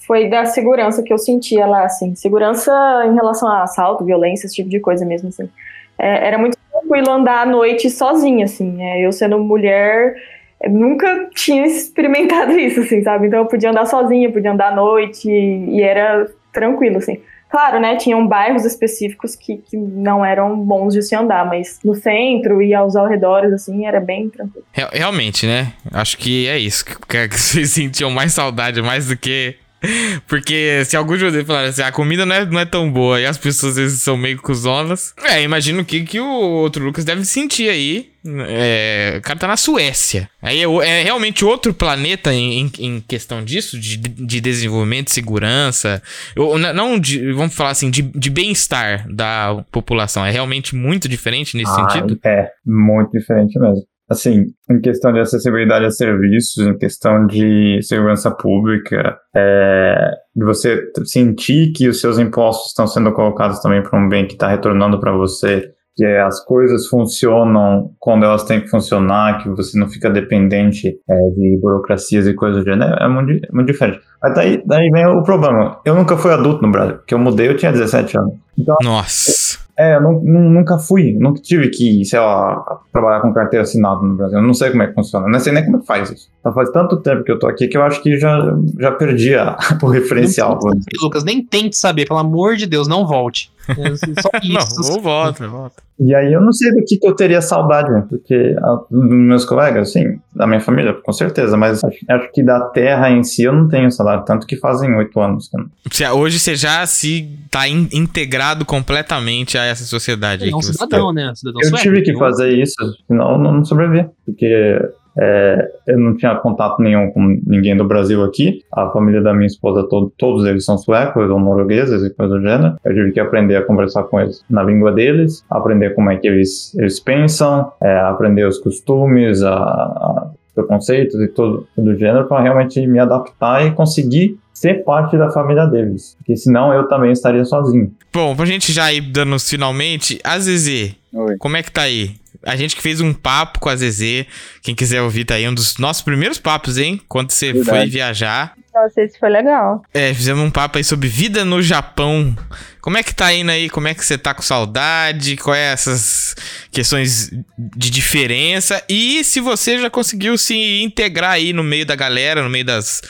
[0.06, 2.14] foi da segurança que eu sentia lá, assim.
[2.16, 2.72] Segurança
[3.06, 5.48] em relação a assalto, violência, esse tipo de coisa mesmo, assim.
[5.96, 8.82] É, era muito tranquilo andar à noite sozinha, assim.
[8.82, 10.16] É, eu sendo mulher,
[10.62, 13.26] eu nunca tinha experimentado isso, assim, sabe?
[13.26, 17.18] Então eu podia andar sozinha, podia andar à noite e, era tranquilo, assim.
[17.48, 21.94] Claro, né, tinham bairros específicos que, que não eram bons de se andar, mas no
[21.96, 24.64] centro e aos arredores, assim, era bem tranquilo.
[24.70, 25.72] Real- Realmente, né?
[25.92, 26.84] Acho que é isso.
[26.84, 26.94] Que,
[27.28, 29.56] que vocês sentiam mais saudade, mais do que.
[30.26, 33.26] Porque se algum judeu falar assim, a comida não é, não é tão boa e
[33.26, 35.14] as pessoas às vezes são meio cuzonas.
[35.24, 38.10] É, imagino que, que o outro Lucas deve sentir aí.
[38.48, 40.28] É, o cara tá na Suécia.
[40.42, 46.02] Aí é, é realmente outro planeta em, em- questão disso, de, de desenvolvimento, segurança.
[46.36, 50.24] Ou, não de, vamos falar assim, de, de bem-estar da população.
[50.26, 52.18] É realmente muito diferente nesse Ah, sentido.
[52.24, 53.84] É, muito diferente mesmo.
[54.10, 60.82] Assim, em questão de acessibilidade a serviços, em questão de segurança pública, é, de você
[61.04, 64.98] sentir que os seus impostos estão sendo colocados também para um bem que está retornando
[64.98, 69.88] para você, que é, as coisas funcionam quando elas têm que funcionar, que você não
[69.88, 74.00] fica dependente é, de burocracias e coisas do gênero, é muito, muito diferente.
[74.22, 75.80] Mas daí, daí vem o problema.
[75.84, 78.34] Eu nunca fui adulto no Brasil, porque eu mudei, eu tinha 17 anos.
[78.58, 79.58] Então, Nossa.
[79.80, 84.14] É, eu nu- nunca fui, nunca tive que, sei lá, trabalhar com carteira assinada no
[84.14, 84.38] Brasil.
[84.38, 86.28] Eu não sei como é que funciona, não sei nem como é que faz isso.
[86.40, 88.38] Então faz tanto tempo que eu tô aqui que eu acho que já,
[88.78, 90.58] já perdi a, o referencial.
[90.58, 90.80] dizer.
[91.02, 93.50] Lucas, nem tente saber, pelo amor de Deus, não volte.
[93.68, 94.92] É só Não, isso.
[94.92, 95.82] ou volta, volta.
[95.98, 98.04] E aí eu não sei do que, que eu teria saudade, né?
[98.08, 102.42] porque a, dos meus colegas, sim, da minha família, com certeza, mas acho, acho que
[102.42, 105.66] da terra em si eu não tenho saudade, tanto que fazem oito anos que não.
[105.90, 110.44] Você- Hoje você já se tá in- integrado completamente a essa sociedade.
[110.44, 111.32] aí É um que você cidadão, né?
[111.34, 112.74] Cidadão Eu tive que fazer isso,
[113.06, 114.08] senão eu não sobrevivi.
[114.24, 114.80] Porque
[115.20, 118.62] é, eu não tinha contato nenhum com ninguém do Brasil aqui.
[118.72, 122.40] A família da minha esposa, todo- todos eles são suecos ou noruegueses e coisa do
[122.42, 122.76] gênero.
[122.84, 126.26] Eu tive que aprender a conversar com eles na língua deles, aprender como é que
[126.26, 132.26] eles, eles pensam, é, aprender os costumes, a, a preconceitos e tudo, tudo do gênero,
[132.26, 136.14] para realmente me adaptar e conseguir ser parte da família deles.
[136.18, 137.92] Porque senão eu também estaria sozinho.
[138.12, 141.36] Bom, pra gente já ir dando finalmente, a Zezê, Oi.
[141.38, 142.10] como é que tá aí?
[142.44, 144.26] A gente que fez um papo com a Zezê.
[144.62, 147.00] Quem quiser ouvir, tá aí um dos nossos primeiros papos, hein?
[147.08, 147.78] Quando você Verdade.
[147.78, 148.54] foi viajar.
[148.74, 149.82] Nossa, esse foi legal.
[149.92, 152.34] É, fizemos um papo aí sobre vida no Japão.
[152.80, 153.68] Como é que tá indo aí?
[153.68, 155.36] Como é que você tá com saudade?
[155.36, 156.34] Qual é essas
[156.70, 158.82] questões de diferença?
[158.88, 163.02] E se você já conseguiu se integrar aí no meio da galera, no meio das,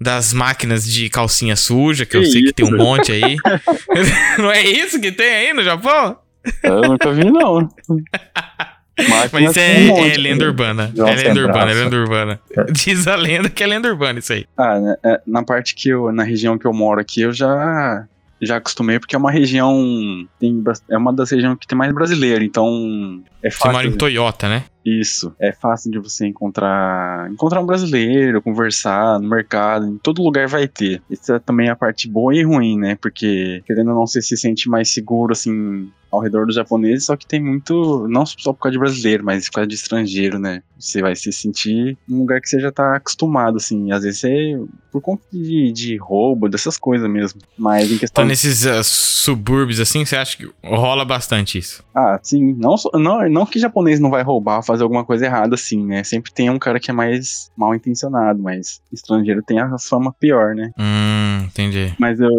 [0.00, 2.76] das máquinas de calcinha suja, que eu Que sei que tem um isso?
[2.76, 3.36] monte aí.
[4.38, 6.18] Não é isso que tem aí no Japão?
[6.62, 7.68] Eu nunca vi, não.
[8.98, 10.92] Mas isso é, tem um monte, é lenda urbana.
[10.96, 12.40] É lenda urbana, é lenda urbana.
[12.72, 14.46] Diz a lenda que é lenda urbana isso aí.
[14.56, 18.06] Ah, né, é, na parte que eu, na região que eu moro aqui, eu já
[18.40, 19.74] já acostumei porque é uma região
[20.38, 23.90] tem é uma das regiões que tem mais brasileiro, então é Você mora fácil.
[23.90, 24.64] em Toyota, né?
[24.84, 30.46] Isso, é fácil de você encontrar encontrar um brasileiro, conversar no mercado, em todo lugar
[30.46, 31.02] vai ter.
[31.10, 32.96] Isso é também a parte boa e ruim, né?
[33.00, 37.16] Porque querendo ou não, você se sente mais seguro assim ao redor dos japoneses, só
[37.16, 40.62] que tem muito, não só por causa de brasileiro, mas por causa de estrangeiro, né?
[40.78, 43.92] Você vai se sentir num lugar que você já tá acostumado, assim.
[43.92, 44.58] Às vezes é
[44.92, 47.40] por conta de, de roubo, dessas coisas mesmo.
[47.56, 51.84] Mas em questão Então, nesses ah, subúrbios assim, você acha que rola bastante isso?
[51.94, 52.54] Ah, sim.
[52.54, 56.02] Não, não, não que japonês não vai roubar, fazer alguma coisa errada, assim, né?
[56.04, 60.54] Sempre tem um cara que é mais mal intencionado, mas estrangeiro tem a fama pior,
[60.54, 60.70] né?
[60.78, 61.94] Hum, entendi.
[61.98, 62.30] Mas eu,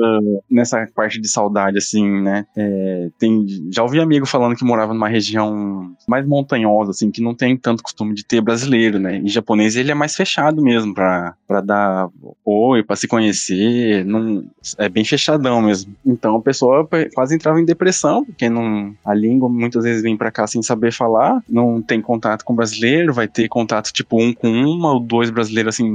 [0.50, 2.46] nessa parte de saudade, assim, né?
[2.58, 7.34] é, tem, já ouvi amigo falando que morava numa região mais montanhosa, assim, que não
[7.36, 9.20] tem tanto costume de ter brasileiro, né?
[9.24, 12.09] E japonês, ele é mais fechado mesmo pra, pra dar
[12.45, 14.05] oi, pra se conhecer.
[14.05, 14.43] Não,
[14.78, 15.93] é bem fechadão mesmo.
[16.05, 20.18] Então a pessoa pe- quase entrava em depressão, porque não, a língua muitas vezes vem
[20.18, 24.34] pra cá sem saber falar, não tem contato com brasileiro, vai ter contato tipo um
[24.34, 25.93] com uma ou dois brasileiros assim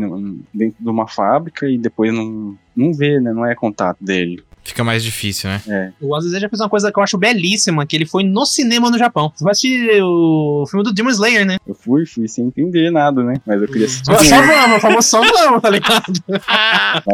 [0.52, 3.32] dentro de uma fábrica e depois não, não vê, né?
[3.32, 4.42] Não é contato dele.
[4.64, 5.60] Fica mais difícil, né?
[5.68, 5.90] É.
[6.00, 8.90] O Azazel já fez uma coisa que eu acho belíssima, que ele foi no cinema
[8.90, 9.32] no Japão.
[9.34, 11.56] Você vai assistir o filme do Demon Slayer, né?
[11.66, 13.34] Eu fui, fui sem entender nada, né?
[13.46, 14.04] Mas eu queria assistir.
[14.06, 16.12] Só só vamos, famoso só vamos, tá ligado?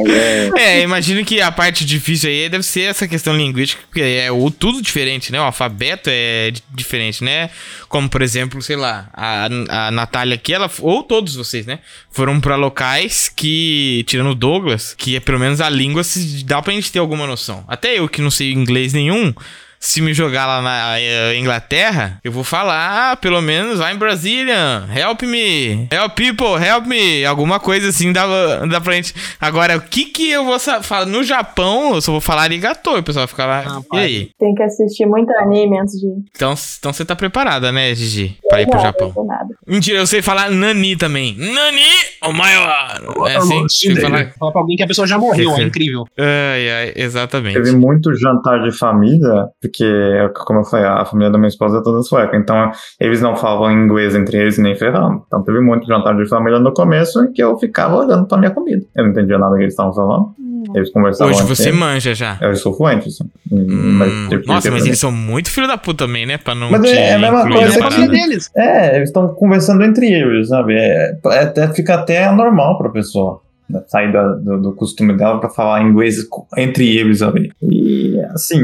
[0.08, 4.30] É, É, imagino que a parte difícil aí deve ser essa questão linguística, porque é
[4.30, 5.40] o, tudo diferente, né?
[5.40, 7.50] O alfabeto é di- diferente, né?
[7.88, 9.46] Como, por exemplo, sei lá, a,
[9.86, 11.78] a Natália aqui, ela, ou todos vocês, né?
[12.10, 16.60] Foram pra locais que, tirando o Douglas, que é pelo menos a língua se dá
[16.60, 17.37] pra gente ter alguma noção.
[17.66, 19.32] Até eu que não sei inglês nenhum.
[19.80, 23.96] Se me jogar lá na eh, Inglaterra, eu vou falar, ah, pelo menos lá em
[23.96, 28.26] Brasília, help me, help people, help me, alguma coisa assim dá,
[28.66, 29.14] dá pra gente.
[29.40, 31.06] Agora, o que que eu vou falar?
[31.06, 33.88] No Japão, eu só vou falar arigato, e o pessoal vai ficar lá, Ah, e
[33.88, 34.04] pai.
[34.04, 34.30] aí?
[34.38, 36.06] Tem que assistir muito anime antes de.
[36.34, 39.12] Então, então você tá preparada, né, Gigi, pra ir pro Nada, Japão?
[39.16, 39.48] não nada.
[39.66, 41.36] Mentira, eu sei falar nani também.
[41.38, 41.82] Nani,
[42.24, 43.00] o maior.
[43.28, 43.94] É assim?
[44.00, 44.32] Falar.
[44.38, 46.04] Falar pra alguém que a pessoa já morreu, é incrível.
[46.18, 47.54] Ai, ai, exatamente.
[47.54, 51.82] Teve muito jantar de família, porque, como eu falei, a família da minha esposa é
[51.82, 55.22] toda sueca, então eles não falavam inglês entre eles nem ferrando.
[55.26, 58.50] Então teve muito jantar de família no começo em que eu ficava olhando pra minha
[58.50, 58.84] comida.
[58.96, 60.30] Eu não entendia nada que eles estavam falando.
[60.74, 61.78] Eles conversavam Hoje você eles.
[61.78, 62.36] manja já.
[62.40, 63.24] Eu sou fluente, assim.
[63.50, 63.66] Hum,
[63.98, 66.36] Mas tive que nossa, mas eles são muito filho da puta também, né?
[66.36, 68.50] Pra não Mas te é a mesma coisa É que- deles.
[68.56, 70.74] É, eles estão conversando entre eles, sabe?
[70.74, 73.40] É, é até, fica até normal pra pessoa
[73.70, 76.16] né, sair do, do costume dela pra falar inglês
[76.56, 77.50] entre eles ali.
[77.62, 78.60] E, assim,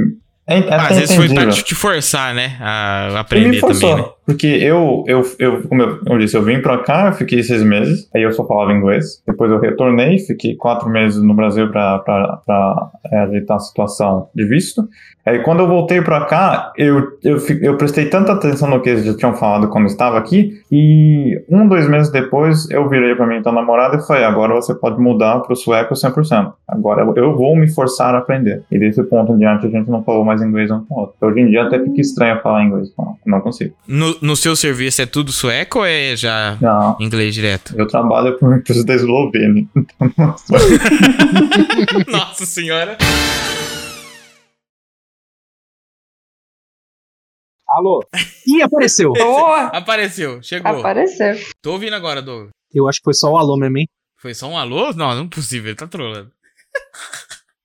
[0.47, 2.57] é, é às vezes foi pra te te forçar, né?
[2.61, 4.05] A aprender também, né?
[4.27, 7.63] Porque eu, eu, eu, como eu, eu disse, eu vim pra cá, eu fiquei seis
[7.63, 9.23] meses, aí eu só falava inglês.
[9.27, 14.29] Depois eu retornei, fiquei quatro meses no Brasil pra, pra, pra é, ajeitar a situação
[14.35, 14.89] de visto.
[15.27, 19.05] Aí quando eu voltei pra cá, eu, eu, eu prestei tanta atenção no que eles
[19.07, 23.39] já tinham falado quando estava aqui, e um, dois meses depois eu virei pra minha
[23.41, 26.53] então namorada e falei, agora você pode mudar pro sueco 100%.
[26.69, 28.63] Agora eu- vou me forçar a aprender.
[28.71, 31.15] E desse ponto em diante a gente não falou mais inglês um com o outro.
[31.23, 32.93] Hoje em dia até fica estranho falar inglês,
[33.27, 33.75] não consigo.
[33.89, 37.75] No, no seu serviço é tudo sueco ou é já Não, inglês direto?
[37.77, 39.67] eu trabalho por uma empresa da Eslovênia.
[42.09, 42.97] Nossa senhora.
[47.69, 48.05] Alô?
[48.47, 49.13] Ih, apareceu.
[49.15, 49.67] Boa!
[49.69, 50.79] Apareceu, chegou.
[50.79, 51.35] Apareceu.
[51.63, 52.51] Tô ouvindo agora, Douglas.
[52.73, 53.89] Eu acho que foi só o alô mesmo, hein?
[54.19, 54.93] Foi só um alô?
[54.93, 56.31] Não, não é possível, ele tá trolando.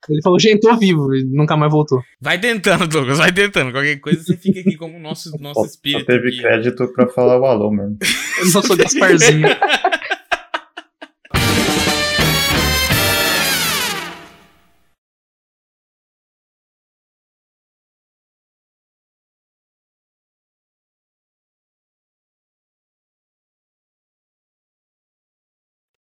[0.09, 2.01] Ele falou, gente, tô vivo, e nunca mais voltou.
[2.19, 3.71] Vai tentando, Douglas, vai tentando.
[3.71, 6.05] Qualquer coisa você fica aqui como nosso, nosso Só espírito.
[6.05, 6.41] teve aqui.
[6.41, 7.97] crédito pra falar o alô mesmo.
[8.39, 9.47] Eu não sou Gasparzinho.